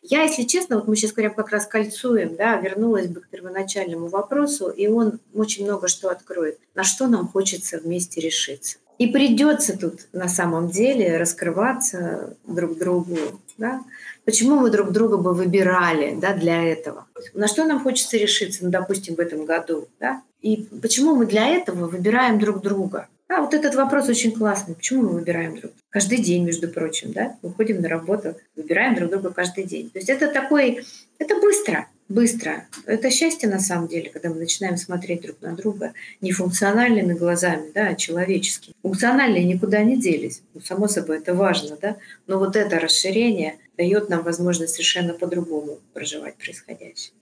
[0.08, 4.06] Я, если честно, вот мы сейчас говорим как раз кольцуем, да, вернулась бы к первоначальному
[4.06, 6.58] вопросу, и он очень много что откроет.
[6.74, 8.78] На что нам хочется вместе решиться.
[8.98, 13.18] И придется тут на самом деле раскрываться друг другу.
[13.58, 13.82] Да?
[14.24, 17.06] Почему мы друг друга бы выбирали да, для этого?
[17.34, 19.88] На что нам хочется решиться, ну, допустим, в этом году?
[19.98, 20.22] Да?
[20.40, 23.08] И почему мы для этого выбираем друг друга?
[23.28, 24.74] А, вот этот вопрос очень классный.
[24.74, 25.76] Почему мы выбираем друг друга?
[25.90, 27.36] Каждый день, между прочим, да?
[27.42, 29.90] Выходим на работу, выбираем друг друга каждый день.
[29.90, 30.84] То есть это такой,
[31.18, 32.66] это быстро быстро.
[32.86, 37.70] Это счастье на самом деле, когда мы начинаем смотреть друг на друга не функциональными глазами,
[37.74, 38.74] да, а человеческими.
[38.82, 40.42] Функциональные никуда не делись.
[40.54, 41.96] Ну, само собой, это важно, да.
[42.26, 47.12] Но вот это расширение дает нам возможность совершенно по-другому проживать происходящее.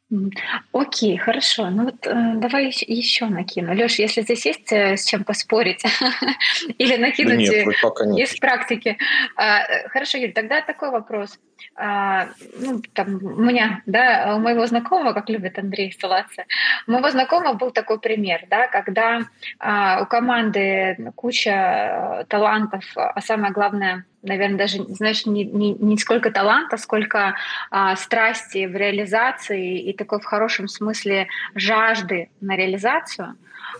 [0.72, 1.70] Окей, хорошо.
[1.70, 3.74] Ну вот э, давай еще накину.
[3.74, 5.82] Леш, если здесь есть э, с чем поспорить
[6.78, 8.98] или накинуть нет, э, из практики.
[9.36, 11.38] Э, хорошо, Юль, тогда такой вопрос.
[11.76, 16.44] А, ну, там, у меня, да, у моего знакомого, как любит Андрей ссылаться,
[16.86, 19.22] у моего знакомого был такой пример, да, когда
[19.58, 25.96] а, у команды куча э, талантов, а самое главное, наверное, даже, знаешь, не, не, не
[25.98, 27.36] сколько таланта, сколько
[27.70, 33.36] а, страсти в реализации и такой в хорошем смысле жажды на реализацию,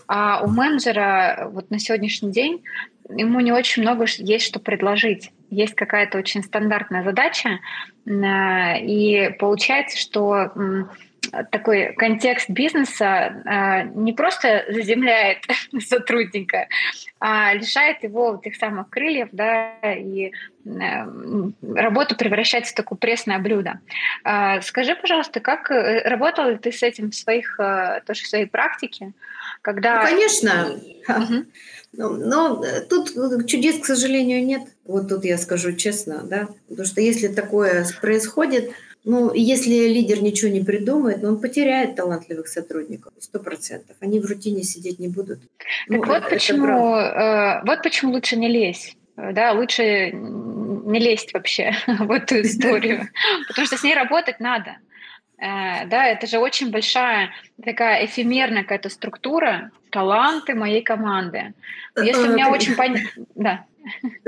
[0.07, 2.63] а у менеджера вот на сегодняшний день
[3.09, 5.31] ему не очень много есть что предложить.
[5.49, 7.59] Есть какая-то очень стандартная задача,
[8.05, 10.51] и получается, что
[11.51, 15.39] такой контекст бизнеса а, не просто заземляет
[15.79, 16.67] сотрудника,
[17.19, 20.31] а лишает его тех самых крыльев, да, и
[20.65, 20.71] э,
[21.73, 23.79] работу превращается в такое пресное блюдо.
[24.23, 28.27] А, скажи, пожалуйста, как э, работал ли ты с этим в своих, э, тоже в
[28.27, 29.13] своей практике?
[29.61, 30.01] Когда...
[30.01, 30.79] Ну, конечно.
[31.07, 31.45] Угу.
[31.93, 33.13] Но, но тут
[33.47, 34.63] чудес, к сожалению, нет.
[34.83, 38.71] Вот тут я скажу честно, да, потому что если такое происходит,
[39.05, 43.95] ну, если лидер ничего не придумает, он потеряет талантливых сотрудников, сто процентов.
[43.99, 45.39] Они в рутине сидеть не будут.
[45.41, 48.97] Так ну, вот, это, почему, это вот почему лучше не лезть.
[49.15, 53.07] Да, лучше не лезть вообще в эту историю,
[53.47, 54.77] потому что с ней работать надо.
[55.37, 57.29] Э, да, это же очень большая
[57.63, 61.53] такая эфемерная какая-то структура, таланты моей команды.
[61.95, 63.25] Если у меня очень понятно...
[63.35, 63.65] Да.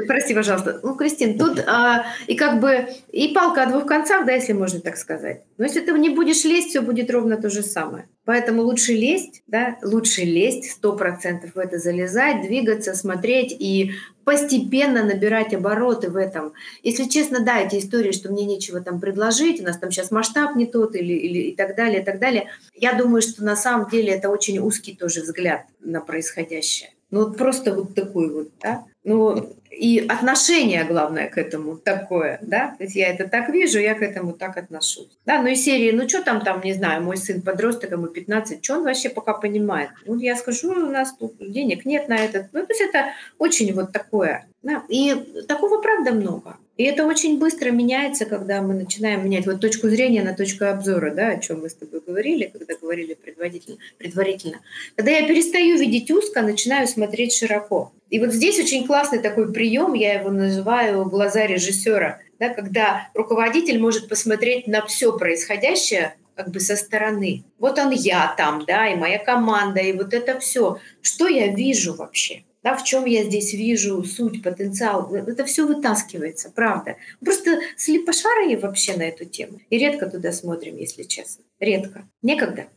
[0.07, 0.79] Прости, пожалуйста.
[0.83, 4.79] Ну, Кристин, тут а, и как бы и палка о двух концах, да, если можно
[4.79, 5.43] так сказать.
[5.57, 8.07] Но если ты не будешь лезть, все будет ровно то же самое.
[8.25, 13.93] Поэтому лучше лезть, да, лучше лезть, сто процентов в это залезать, двигаться, смотреть и
[14.25, 16.51] постепенно набирать обороты в этом.
[16.83, 20.55] Если честно, да, эти истории, что мне нечего там предложить, у нас там сейчас масштаб
[20.57, 22.49] не тот или, или и так далее, и так далее.
[22.75, 26.89] Я думаю, что на самом деле это очень узкий тоже взгляд на происходящее.
[27.09, 28.83] Ну вот просто вот такой вот, да.
[29.03, 32.75] Ну и отношение, главное, к этому такое, да.
[32.77, 35.17] То есть я это так вижу, я к этому так отношусь.
[35.25, 38.63] Да, ну и серии, ну что там, там, не знаю, мой сын подросток, ему 15,
[38.63, 39.91] что он вообще пока понимает?
[40.05, 42.47] Ну я скажу, у нас тут денег нет на этот.
[42.51, 44.47] Ну то есть это очень вот такое.
[44.61, 44.83] Да.
[44.89, 45.15] И
[45.47, 46.57] такого правда много.
[46.77, 51.11] И это очень быстро меняется, когда мы начинаем менять вот точку зрения на точку обзора,
[51.11, 53.77] да, о чем мы с тобой говорили, когда говорили предварительно.
[53.97, 54.59] предварительно.
[54.95, 57.91] Когда я перестаю видеть узко, начинаю смотреть широко.
[58.11, 63.79] И вот здесь очень классный такой прием, я его называю глаза режиссера, да, когда руководитель
[63.79, 67.43] может посмотреть на все происходящее как бы со стороны.
[67.57, 70.79] Вот он я там, да, и моя команда, и вот это все.
[71.01, 72.43] Что я вижу вообще?
[72.63, 76.97] Да, в чем я здесь вижу суть, потенциал, это все вытаскивается, правда.
[77.23, 79.59] Просто слепошарые вообще на эту тему.
[79.69, 81.43] И редко туда смотрим, если честно.
[81.59, 82.07] Редко.
[82.21, 82.67] Некогда.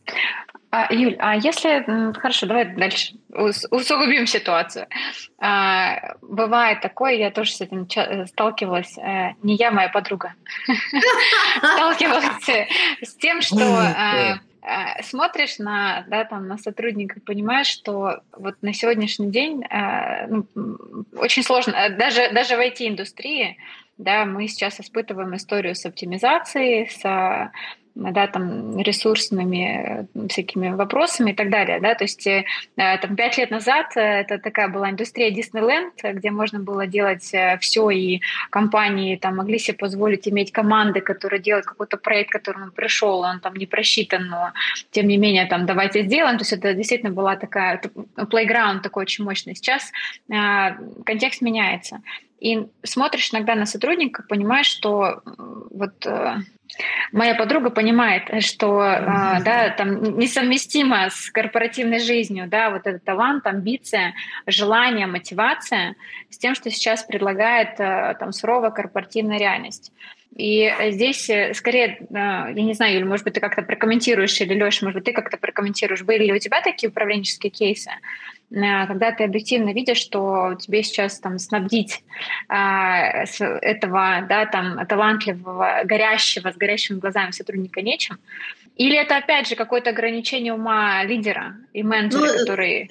[0.71, 2.13] А, Юль, а если...
[2.17, 4.87] Хорошо, давай дальше усугубим ситуацию.
[5.37, 7.87] А, бывает такое, я тоже с этим
[8.27, 10.33] сталкивалась, э, не я, моя подруга,
[11.57, 12.69] сталкивалась
[13.01, 14.37] с тем, что а, Э,
[15.03, 20.45] смотришь на, да, там, на сотрудника понимаешь, что вот на сегодняшний день э, ну,
[21.15, 23.57] очень сложно, э, даже, даже в IT-индустрии,
[24.01, 27.51] да, мы сейчас испытываем историю с оптимизацией, с
[27.95, 31.79] да, там, ресурсными э, всякими вопросами и так далее.
[31.79, 31.95] Да?
[31.95, 32.45] То есть э,
[32.75, 37.89] там, пять лет назад э, это такая была индустрия Диснейленд, где можно было делать все,
[37.89, 43.19] и компании там, могли себе позволить иметь команды, которые делают какой-то проект, который он пришел,
[43.19, 44.51] он там не просчитан, но
[44.91, 46.37] тем не менее там давайте сделаем.
[46.37, 47.81] То есть это действительно была такая
[48.15, 49.55] playground такой очень мощный.
[49.55, 49.91] Сейчас
[50.27, 52.01] контекст меняется.
[52.41, 55.21] И смотришь иногда на сотрудника, понимаешь, что
[55.69, 56.05] вот
[57.11, 63.45] моя подруга понимает, что э, да, там несовместимо с корпоративной жизнью, да, вот этот талант,
[63.45, 64.13] амбиция,
[64.47, 65.95] желание, мотивация
[66.29, 69.91] с тем, что сейчас предлагает э, там суровая корпоративная реальность.
[70.35, 74.53] И здесь э, скорее, э, я не знаю, Юль, может быть, ты как-то прокомментируешь, или
[74.53, 77.91] Леша, может быть, ты как-то прокомментируешь, были ли у тебя такие управленческие кейсы,
[78.49, 82.01] э, когда ты объективно видишь, что тебе сейчас там снабдить
[82.47, 83.25] а,
[83.61, 88.17] этого, да, там, талантливого, горящего, с горящими глазами сотрудника нечем,
[88.77, 92.89] или это, опять же, какое-то ограничение ума лидера и менеджера, ну, который...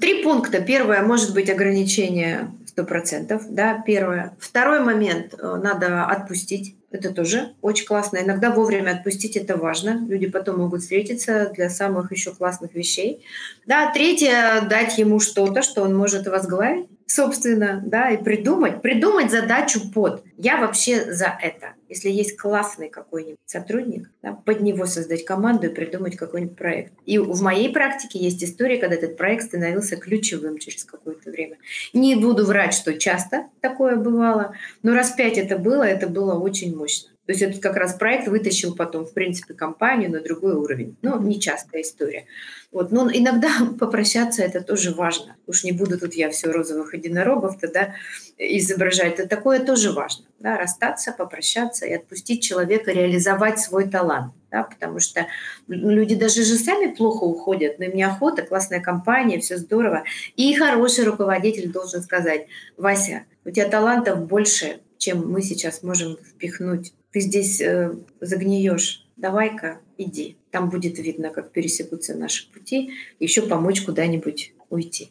[0.00, 0.62] Три пункта.
[0.62, 4.34] Первое, может быть, ограничение сто процентов, да, первое.
[4.40, 8.18] Второй момент, надо отпустить это тоже очень классно.
[8.18, 10.06] Иногда вовремя отпустить это важно.
[10.08, 13.24] Люди потом могут встретиться для самых еще классных вещей.
[13.66, 19.80] Да, третье, дать ему что-то, что он может возглавить, собственно, да, и придумать, придумать задачу
[19.92, 20.22] под.
[20.36, 21.74] Я вообще за это.
[21.88, 26.92] Если есть классный какой-нибудь сотрудник, да, под него создать команду и придумать какой-нибудь проект.
[27.06, 31.56] И в моей практике есть история, когда этот проект становился ключевым через какое-то время.
[31.94, 36.76] Не буду врать, что часто такое бывало, но раз пять это было, это было очень
[36.76, 37.08] мощно.
[37.28, 40.96] То есть этот как раз проект вытащил потом, в принципе, компанию на другой уровень.
[41.02, 42.24] Ну, нечастая история.
[42.72, 42.90] Вот.
[42.90, 45.36] Но иногда попрощаться это тоже важно.
[45.46, 47.94] Уж не буду тут я все розовых единорогов тогда
[48.38, 49.18] изображать.
[49.18, 50.24] Это такое тоже важно.
[50.38, 50.56] Да?
[50.56, 54.32] Расстаться, попрощаться и отпустить человека реализовать свой талант.
[54.50, 54.62] Да?
[54.62, 55.26] Потому что
[55.68, 60.04] люди даже же сами плохо уходят, но им неохота, классная компания, все здорово.
[60.36, 62.46] И хороший руководитель должен сказать,
[62.78, 66.94] Вася, у тебя талантов больше, чем мы сейчас можем впихнуть.
[67.12, 70.38] Ты здесь э, загниешь давай-ка иди.
[70.50, 75.10] Там будет видно, как пересекутся наши пути, еще помочь куда-нибудь уйти.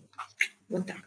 [0.69, 0.97] Вот так.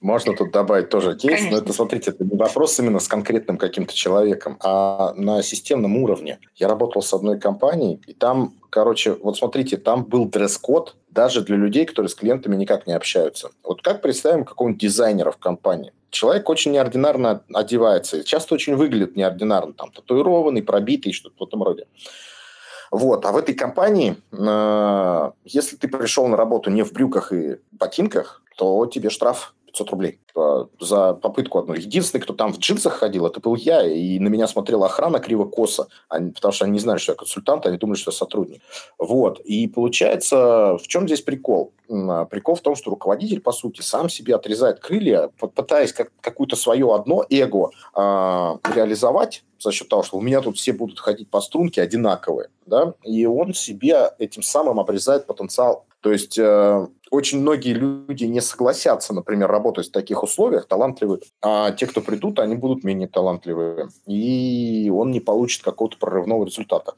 [0.00, 1.56] Можно тут добавить тоже кейс, Конечно.
[1.56, 6.38] но это, смотрите, это не вопрос именно с конкретным каким-то человеком, а на системном уровне.
[6.56, 11.56] Я работал с одной компанией, и там, короче, вот смотрите, там был дресс-код даже для
[11.56, 13.50] людей, которые с клиентами никак не общаются.
[13.62, 15.92] Вот как представим какого-нибудь дизайнера в компании?
[16.10, 21.86] Человек очень неординарно одевается, часто очень выглядит неординарно, там, татуированный, пробитый, что-то в этом роде.
[22.90, 23.24] Вот.
[23.24, 28.42] А в этой компании, э, если ты пришел на работу не в брюках и ботинках,
[28.56, 30.20] то тебе штраф 500 рублей
[30.80, 31.74] за попытку одну.
[31.74, 35.88] Единственный, кто там в джинсах ходил, это был я, и на меня смотрела охрана криво-косо,
[36.08, 38.62] потому что они не знали, что я консультант, они думали, что я сотрудник.
[38.98, 39.40] Вот.
[39.40, 41.72] И получается, в чем здесь прикол?
[41.90, 46.56] А, прикол в том, что руководитель, по сути, сам себе отрезает крылья, пытаясь как, какую-то
[46.56, 48.00] свое одно эго э,
[48.74, 52.94] реализовать за счет того, что у меня тут все будут ходить по струнке одинаковые, да,
[53.02, 55.86] и он себе этим самым обрезает потенциал.
[56.04, 61.70] То есть э, очень многие люди не согласятся, например, работать в таких условиях, талантливые, а
[61.70, 66.92] те, кто придут, они будут менее талантливые, и он не получит какого-то прорывного результата.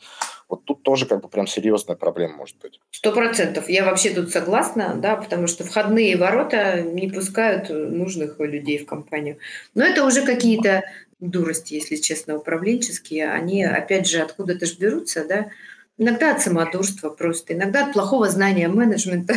[0.48, 2.80] Вот тут тоже как бы прям серьезная проблема может быть.
[2.90, 3.68] Сто процентов.
[3.68, 9.38] Я вообще тут согласна, да, потому что входные ворота не пускают нужных людей в компанию.
[9.76, 10.82] Но это уже какие-то
[11.20, 13.30] дурости, если честно, управленческие.
[13.30, 15.46] Они, опять же, откуда-то ж берутся, да,
[15.98, 19.34] Иногда от самодурства просто, иногда от плохого знания менеджмента,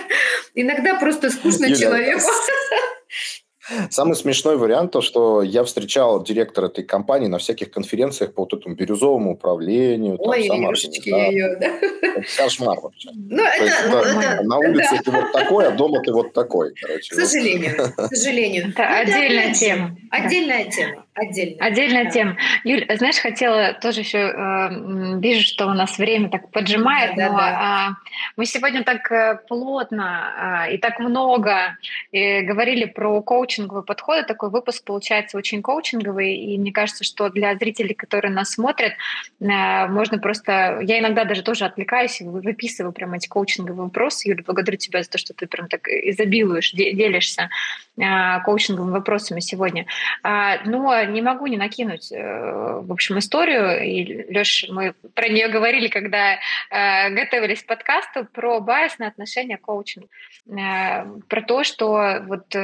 [0.54, 2.20] иногда просто скучно человеку.
[3.90, 8.52] Самый смешной вариант то, что я встречал директора этой компании на всяких конференциях по вот
[8.52, 10.16] этому бирюзовому управлению.
[10.18, 11.68] Ой, Илюшечки ее, да?
[11.68, 13.08] Это кошмар вообще.
[13.14, 15.02] Ну, это, есть, ну, это, на улице да.
[15.02, 16.74] ты вот такой, а дома ты вот такой.
[16.74, 17.14] Короче.
[17.14, 18.68] К сожалению, к сожалению.
[18.68, 19.96] Это отдельная тема.
[20.10, 21.03] Отдельная тема.
[21.16, 21.64] Отдельно.
[21.64, 22.10] Отдельная да.
[22.10, 22.36] тема.
[22.64, 27.38] Юль, знаешь, хотела тоже еще, э, вижу, что у нас время так поджимает, да, но
[27.38, 27.88] да.
[27.88, 31.76] Э, мы сегодня так э, плотно э, и так много
[32.10, 34.26] э, говорили про коучинговый подход.
[34.26, 38.94] Такой выпуск получается очень коучинговый, и мне кажется, что для зрителей, которые нас смотрят,
[39.38, 40.80] э, можно просто...
[40.82, 44.30] Я иногда даже тоже отвлекаюсь и выписываю прям эти коучинговые вопросы.
[44.30, 47.50] Юля, благодарю тебя за то, что ты прям так изобилуешь, делишься
[47.98, 49.86] э, коучинговыми вопросами сегодня.
[50.24, 53.82] Э, но не могу не накинуть, э, в общем, историю.
[53.84, 59.62] И, Леш, мы про нее говорили, когда э, готовились к подкасту, про байсное отношение к
[59.62, 60.08] коучингу.
[60.48, 62.54] Э, про то, что вот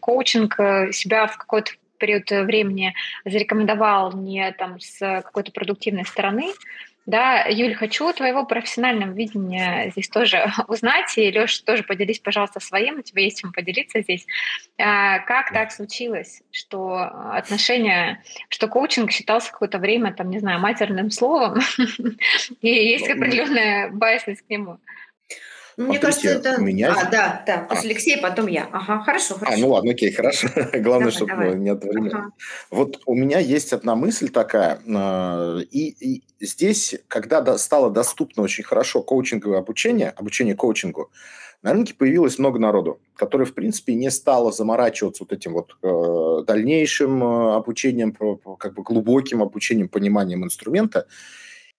[0.00, 0.54] коучинг
[0.92, 6.52] себя в какой-то период времени зарекомендовал не там с какой-то продуктивной стороны,
[7.08, 11.16] да, Юль, хочу твоего профессионального видения здесь тоже узнать.
[11.16, 12.98] И, Леш, тоже поделись, пожалуйста, своим.
[12.98, 14.26] У тебя есть чем поделиться здесь.
[14.76, 16.98] А, как так случилось, что
[17.32, 21.60] отношения, что коучинг считался какое-то время, там, не знаю, матерным словом,
[22.60, 24.78] и есть ну, определенная байсность к нему?
[25.78, 26.60] Мне кажется, это...
[26.60, 26.92] Меня...
[26.92, 27.78] А, да, да, а.
[27.78, 28.68] Алексея, потом я.
[28.72, 29.56] Ага, хорошо, хорошо.
[29.56, 30.48] А, ну ладно, окей, хорошо.
[30.54, 31.54] Главное, давай, чтобы давай.
[31.54, 32.18] не одновременно.
[32.18, 32.30] Ага.
[32.70, 38.64] Вот у меня есть одна мысль такая, а, и, и здесь, когда стало доступно очень
[38.64, 41.10] хорошо коучинговое обучение, обучение коучингу,
[41.62, 46.44] на рынке появилось много народу, которое, в принципе, не стало заморачиваться вот этим вот э,
[46.44, 51.06] дальнейшим э, обучением, как бы глубоким обучением, пониманием инструмента.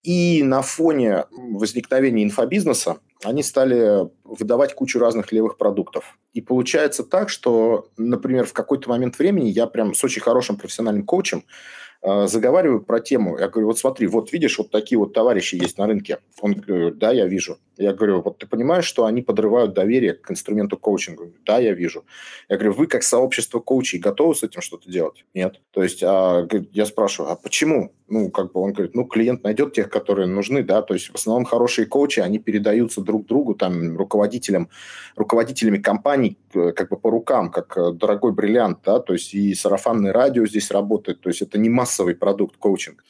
[0.03, 6.17] И на фоне возникновения инфобизнеса они стали выдавать кучу разных левых продуктов.
[6.33, 11.05] И получается так, что, например, в какой-то момент времени я прям с очень хорошим профессиональным
[11.05, 11.43] коучем
[12.01, 13.37] э, заговариваю про тему.
[13.37, 16.19] Я говорю, вот смотри, вот видишь, вот такие вот товарищи есть на рынке.
[16.39, 17.57] Он говорит, да, я вижу.
[17.79, 21.31] Я говорю, вот ты понимаешь, что они подрывают доверие к инструменту коучинга?
[21.45, 22.03] Да, я вижу.
[22.49, 25.23] Я говорю, вы как сообщество коучей готовы с этим что-то делать?
[25.33, 25.61] Нет.
[25.71, 27.93] То есть а, я спрашиваю, а почему?
[28.09, 31.15] Ну, как бы он говорит, ну, клиент найдет тех, которые нужны, да, то есть в
[31.15, 34.69] основном хорошие коучи, они передаются друг другу, там, руководителям,
[35.15, 39.53] руководителями компаний, э, как бы по рукам, как э, дорогой бриллиант, да, то есть и
[39.53, 43.03] сарафанное радио здесь работает, то есть это не массовый продукт коучинг.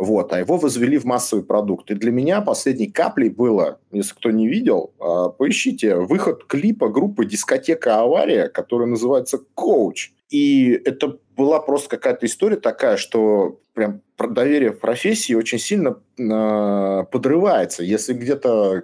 [0.00, 1.90] Вот, а его возвели в массовый продукт.
[1.90, 7.26] И для меня последней каплей было, если кто не видел, а, поищите выход клипа группы
[7.26, 10.12] «Дискотека Авария», который называется «Коуч».
[10.30, 17.04] И это была просто какая-то история такая, что прям доверие в профессии очень сильно э,
[17.10, 17.82] подрывается.
[17.82, 18.82] Если где-то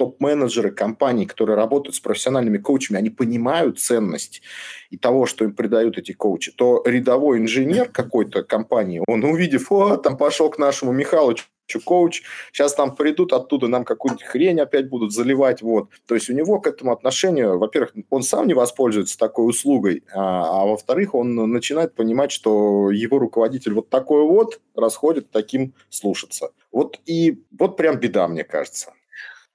[0.00, 4.40] топ-менеджеры компаний, которые работают с профессиональными коучами, они понимают ценность
[4.88, 9.98] и того, что им придают эти коучи, то рядовой инженер какой-то компании, он увидев, о,
[9.98, 11.44] там пошел к нашему Михалычу
[11.84, 15.90] коуч, сейчас там придут оттуда, нам какую-нибудь хрень опять будут заливать, вот.
[16.06, 20.62] То есть у него к этому отношению, во-первых, он сам не воспользуется такой услугой, а,
[20.62, 26.50] а во-вторых, он начинает понимать, что его руководитель вот такой вот расходит таким слушаться.
[26.72, 28.94] Вот и вот прям беда, мне кажется.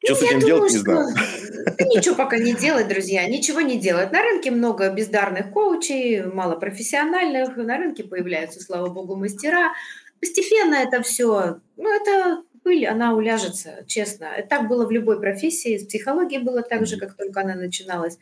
[0.03, 1.07] Что ну, с этим думаю, делать, не знаю.
[1.95, 4.11] Ничего пока не делать, друзья, ничего не делать.
[4.11, 7.57] На рынке много бездарных коучей, мало профессиональных.
[7.57, 9.73] На рынке появляются, слава богу, мастера.
[10.19, 14.29] Постепенно это все, ну, это пыль, она уляжется, честно.
[14.49, 18.17] Так было в любой профессии, в психологии было так же, как только она начиналась.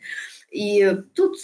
[0.50, 1.36] И тут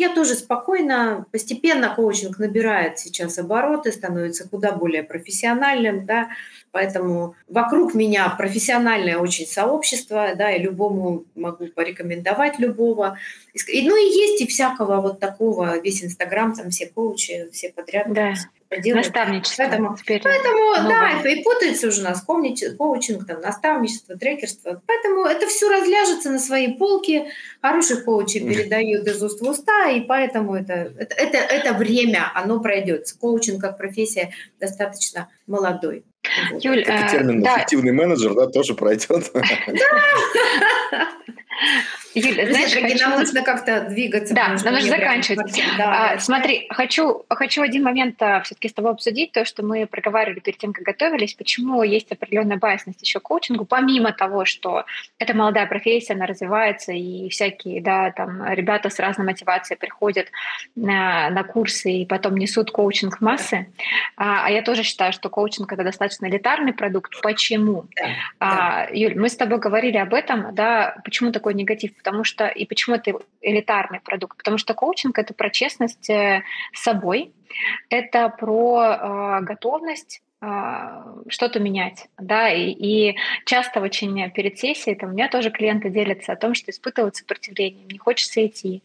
[0.00, 6.30] я тоже спокойно, постепенно коучинг набирает сейчас обороты, становится куда более профессиональным, да,
[6.72, 13.18] Поэтому вокруг меня профессиональное очень сообщество, да, и любому могу порекомендовать любого.
[13.54, 18.12] И, ну и есть и всякого вот такого, весь Инстаграм, там все коучи, все подряд.
[18.12, 18.34] Да.
[18.78, 19.06] Делают.
[19.06, 19.64] Наставничество.
[19.64, 24.80] Поэтому, поэтому да, это и путается уже у нас коучинг, там, наставничество, трекерство.
[24.86, 27.24] Поэтому это все разляжется на свои полки.
[27.60, 32.60] Хороших коучей передают из уст в уста, и поэтому это, это, это, это время, оно
[32.60, 33.12] пройдет.
[33.20, 36.04] Коучинг как профессия достаточно молодой.
[36.60, 37.96] Юль, как и термин э, эффективный да.
[37.96, 39.08] менеджер, да, тоже пройдет.
[42.14, 43.08] Юля, знаешь, хочу...
[43.08, 44.34] нам нужно как-то двигаться.
[44.34, 45.62] Да, нам нужно заканчивать.
[45.78, 49.86] Да, а, смотри, хочу, хочу один момент а, все-таки с тобой обсудить, то, что мы
[49.86, 54.86] проговаривали перед тем, как готовились, почему есть определенная байсность еще коучингу, помимо того, что
[55.18, 60.26] это молодая профессия, она развивается, и всякие, да, там, ребята с разной мотивацией приходят
[60.74, 63.68] на, на курсы и потом несут коучинг в массы.
[64.16, 67.20] А, а я тоже считаю, что коучинг— это достаточно элитарный продукт.
[67.22, 67.86] Почему?
[67.94, 68.08] Да,
[68.40, 68.88] а, да.
[68.92, 71.96] Юль, мы с тобой говорили об этом, да, почему такой негатив?
[71.96, 74.38] потому что и почему это элитарный продукт?
[74.38, 76.42] Потому что коучинг это про честность э,
[76.72, 77.32] с собой,
[77.88, 85.12] это про э, готовность что-то менять, да, и, и часто очень перед сессией там, у
[85.12, 88.82] меня тоже клиенты делятся о том, что испытывают сопротивление, не хочется идти,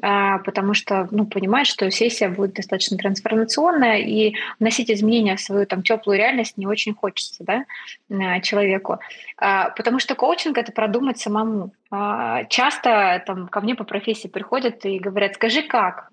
[0.00, 5.66] а, потому что, ну, понимаешь, что сессия будет достаточно трансформационная, и вносить изменения в свою
[5.66, 7.64] там теплую реальность не очень хочется, да,
[8.10, 8.98] а, человеку,
[9.36, 11.72] а, потому что коучинг— это продумать самому.
[11.90, 16.11] А, часто там ко мне по профессии приходят и говорят, скажи как,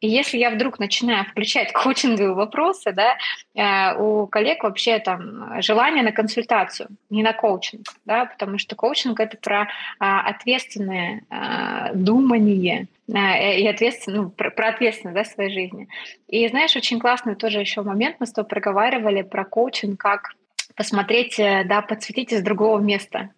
[0.00, 3.16] и если я вдруг начинаю включать коучинговые вопросы, да,
[3.54, 9.20] э, у коллег вообще там желание на консультацию, не на коучинг, да, потому что коучинг
[9.20, 15.52] это про а, ответственное а, думание, э, и ответственно, ну, про, про ответственность да, своей
[15.52, 15.88] жизни.
[16.28, 20.30] И знаешь, очень классный тоже еще момент, мы с тобой проговаривали про коучинг как
[20.76, 23.30] посмотреть, э, да, подсветить из другого места.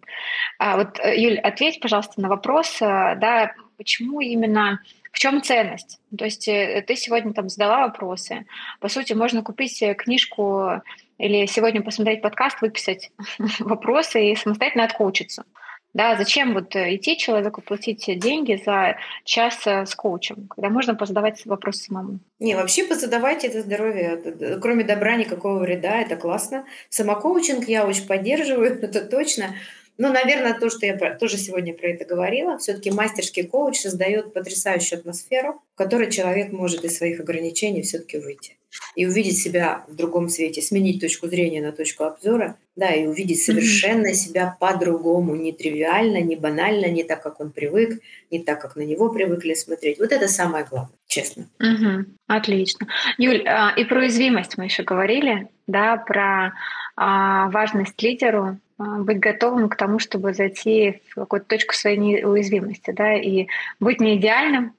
[0.58, 4.80] А вот, Юль, ответь, пожалуйста, на вопрос, да, почему именно
[5.12, 6.00] в чем ценность?
[6.16, 8.46] То есть э, ты сегодня там задала вопросы.
[8.80, 10.82] По сути, можно купить э, книжку
[11.18, 13.12] или сегодня посмотреть подкаст, выписать
[13.60, 15.44] вопросы и самостоятельно откоучиться.
[15.92, 21.44] Да, зачем вот э, идти человеку платить деньги за час с коучем, когда можно позадавать
[21.44, 22.20] вопросы самому?
[22.40, 24.58] Не, вообще позадавайте это здоровье.
[24.62, 26.64] Кроме добра никакого вреда, это классно.
[26.88, 29.54] Самокоучинг я очень поддерживаю, это точно.
[29.98, 34.98] Ну, наверное, то, что я тоже сегодня про это говорила, все-таки мастерский коуч создает потрясающую
[34.98, 38.56] атмосферу, в которой человек может из своих ограничений все-таки выйти
[38.96, 43.42] и увидеть себя в другом свете, сменить точку зрения на точку обзора, да, и увидеть
[43.42, 44.14] совершенно mm-hmm.
[44.14, 48.82] себя по-другому, не тривиально, не банально, не так, как он привык, не так, как на
[48.82, 49.98] него привыкли смотреть.
[49.98, 51.48] Вот это самое главное, честно.
[51.62, 52.04] Mm-hmm.
[52.28, 52.86] Отлично.
[53.18, 56.54] Юль, а, и про уязвимость мы еще говорили, да, про
[56.96, 58.58] а, важность лидеру
[59.00, 63.46] быть готовым к тому, чтобы зайти в какую-то точку своей уязвимости, да, и
[63.80, 64.74] быть не идеальным,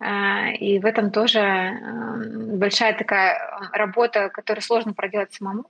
[0.00, 1.78] а, и в этом тоже
[2.56, 3.38] большая такая
[3.72, 5.66] работа, которую сложно проделать самому.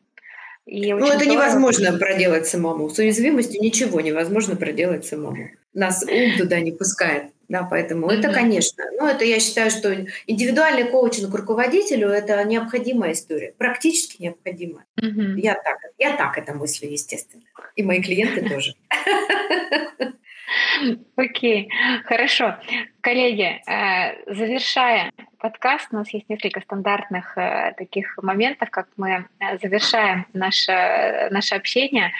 [0.67, 1.33] И ну, это здорово...
[1.33, 2.89] невозможно проделать самому.
[2.89, 5.51] С уязвимостью ничего невозможно проделать самому.
[5.75, 7.34] Нас ум туда не пускает.
[7.49, 8.19] Да, поэтому mm-hmm.
[8.19, 9.95] это, конечно, ну, это я считаю, что
[10.27, 14.87] индивидуальный коучинг руководителю– это необходимая история, практически необходимая.
[15.01, 15.41] Mm-hmm.
[15.41, 17.45] Я, так, я так это мыслю, естественно.
[17.77, 18.75] И мои клиенты тоже.
[21.17, 21.71] Окей,
[22.05, 22.57] хорошо.
[23.01, 29.59] Коллеги, э, завершая подкаст, у нас есть несколько стандартных э, таких моментов, как мы э,
[29.63, 32.13] завершаем наше, наше общение.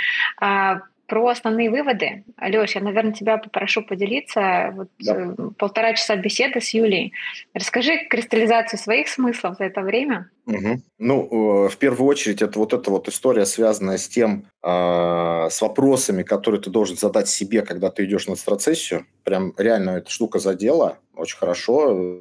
[1.07, 2.25] Про основные выводы.
[2.41, 4.73] Леш, я, наверное, тебя попрошу поделиться.
[4.75, 5.17] Вот да.
[5.17, 7.13] Э, полтора часа беседы с Юлей.
[7.53, 10.31] Расскажи кристаллизацию своих смыслов за это время.
[10.47, 10.83] Угу.
[10.99, 16.23] Ну, в первую очередь, это вот эта вот история, связанная с тем, а, с вопросами,
[16.23, 19.07] которые ты должен задать себе, когда ты идешь на страцессию.
[19.25, 22.21] Прям реально эта штука задела очень хорошо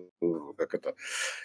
[0.57, 0.95] как это.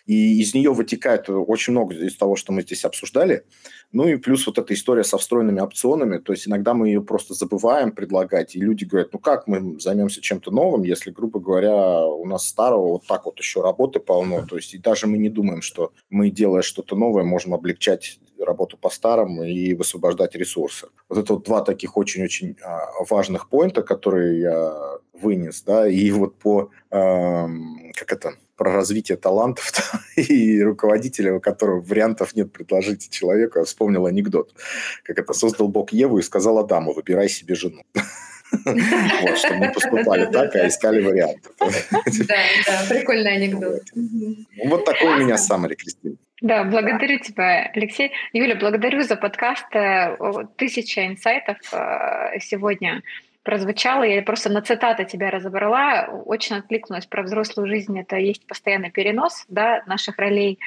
[0.07, 3.45] И из нее вытекает очень много из того, что мы здесь обсуждали.
[3.93, 6.19] Ну и плюс вот эта история со встроенными опционами.
[6.19, 10.21] То есть иногда мы ее просто забываем предлагать, и люди говорят, ну как мы займемся
[10.21, 14.47] чем-то новым, если, грубо говоря, у нас старого вот так вот еще работы полно.
[14.47, 18.77] То есть и даже мы не думаем, что мы, делая что-то новое, можем облегчать работу
[18.77, 20.89] по-старому и высвобождать ресурсы.
[21.09, 26.39] Вот это вот два таких очень-очень а, важных поинта, которые я вынес, да, и вот
[26.39, 29.73] по, эм, как это, про развитие талантов
[30.17, 34.53] и руководителя, у которого вариантов нет предложить человеку, я вспомнил анекдот,
[35.05, 37.83] как это, создал Бог Еву и сказал Адаму, выбирай себе жену.
[38.51, 41.51] Вот, чтобы не поступали так, а искали варианты.
[41.61, 42.37] Да,
[42.67, 43.83] да, прикольный анекдот.
[44.65, 46.17] Вот такой у меня саммари, Кристина.
[46.41, 48.13] Да, благодарю тебя, Алексей.
[48.33, 49.67] Юля, благодарю за подкаст.
[49.75, 50.17] Э,
[50.57, 53.03] тысяча инсайтов э, сегодня
[53.49, 54.03] прозвучало.
[54.03, 56.05] Я просто на цитаты тебя разобрала.
[56.27, 57.99] Очень откликнулась про взрослую жизнь.
[57.99, 60.59] Это есть постоянный перенос да, наших ролей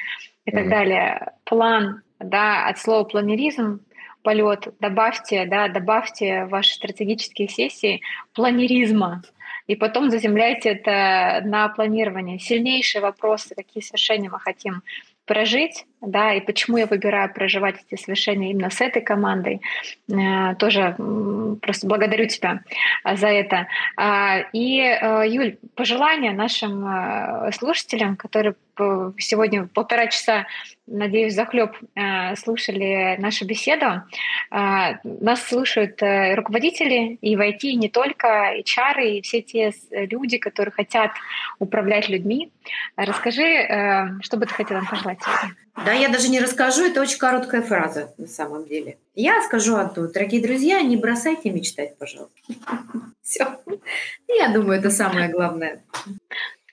[0.46, 0.68] и так mm-hmm.
[0.68, 1.32] далее.
[1.44, 3.82] План, да, от слова планеризм,
[4.24, 8.02] полет, добавьте, да, добавьте ваши стратегические сессии
[8.34, 9.22] планеризма
[9.68, 12.40] и потом заземляйте это на планирование.
[12.40, 14.82] Сильнейшие вопросы, какие совершения мы хотим
[15.24, 19.60] прожить, да, и почему я выбираю проживать эти совершения именно с этой командой.
[20.10, 20.96] Э, тоже
[21.62, 22.62] просто благодарю тебя
[23.04, 23.68] а, за это.
[23.96, 28.54] А, и, э, Юль, пожелания нашим э, слушателям, которые
[29.18, 30.46] сегодня полтора часа,
[30.86, 31.76] надеюсь, захлеб
[32.36, 34.02] слушали нашу беседу.
[34.50, 40.38] Нас слушают руководители и в IT, и не только, и чары, и все те люди,
[40.38, 41.10] которые хотят
[41.58, 42.50] управлять людьми.
[42.96, 45.18] Расскажи, что бы ты хотела пожелать?
[45.76, 48.98] Да, я даже не расскажу, это очень короткая фраза на самом деле.
[49.14, 50.08] Я скажу одну.
[50.08, 52.36] Дорогие друзья, не бросайте мечтать, пожалуйста.
[53.22, 53.60] Все.
[54.28, 55.82] Я думаю, это самое главное.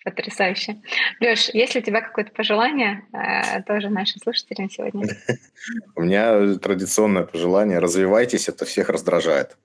[0.09, 0.77] Потрясающе.
[1.19, 5.05] Леш, есть ли у тебя какое-то пожелание э, тоже нашим слушателям сегодня?
[5.95, 7.79] У меня традиционное пожелание.
[7.79, 9.57] Развивайтесь, это всех раздражает.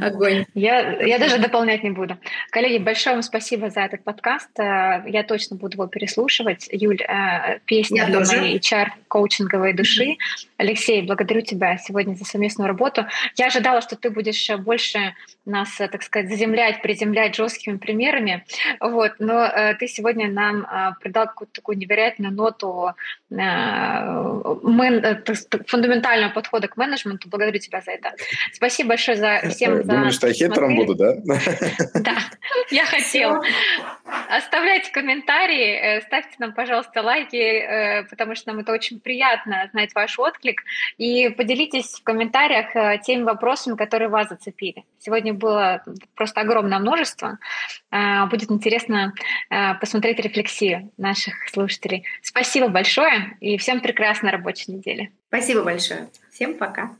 [0.00, 0.46] Огонь.
[0.54, 2.16] Я, я даже дополнять не буду.
[2.50, 4.48] Коллеги, большое вам спасибо за этот подкаст.
[4.58, 6.68] Э, я точно буду его переслушивать.
[6.70, 10.16] Юль, э, песня для моей HR-коучинговой души.
[10.56, 13.06] Алексей, благодарю тебя сегодня за совместную работу.
[13.36, 15.14] Я ожидала, что ты будешь больше
[15.44, 18.43] нас, так сказать, заземлять, приземлять жесткими примерами.
[18.80, 19.12] Вот.
[19.18, 20.66] Но э, ты сегодня нам
[21.00, 22.90] придал какую-то такую невероятную ноту
[25.66, 27.28] фундаментального подхода к менеджменту.
[27.28, 28.12] Благодарю тебя за это.
[28.52, 31.14] Спасибо большое за всем за Думаешь, что я хитрым буду, да?
[31.94, 32.16] Да,
[32.70, 33.42] я хотела.
[34.28, 39.94] Оставляйте комментарии, э, ставьте нам, пожалуйста, лайки, э, потому что нам это очень приятно знать
[39.94, 40.62] ваш отклик.
[40.98, 44.84] И поделитесь в комментариях э, теми вопросами, которые вас зацепили.
[44.98, 45.82] Сегодня было
[46.14, 47.38] просто огромное множество.
[48.34, 49.14] Будет интересно
[49.80, 52.04] посмотреть рефлексию наших слушателей.
[52.20, 55.12] Спасибо большое и всем прекрасной рабочей недели.
[55.28, 56.08] Спасибо большое.
[56.32, 56.96] Всем пока.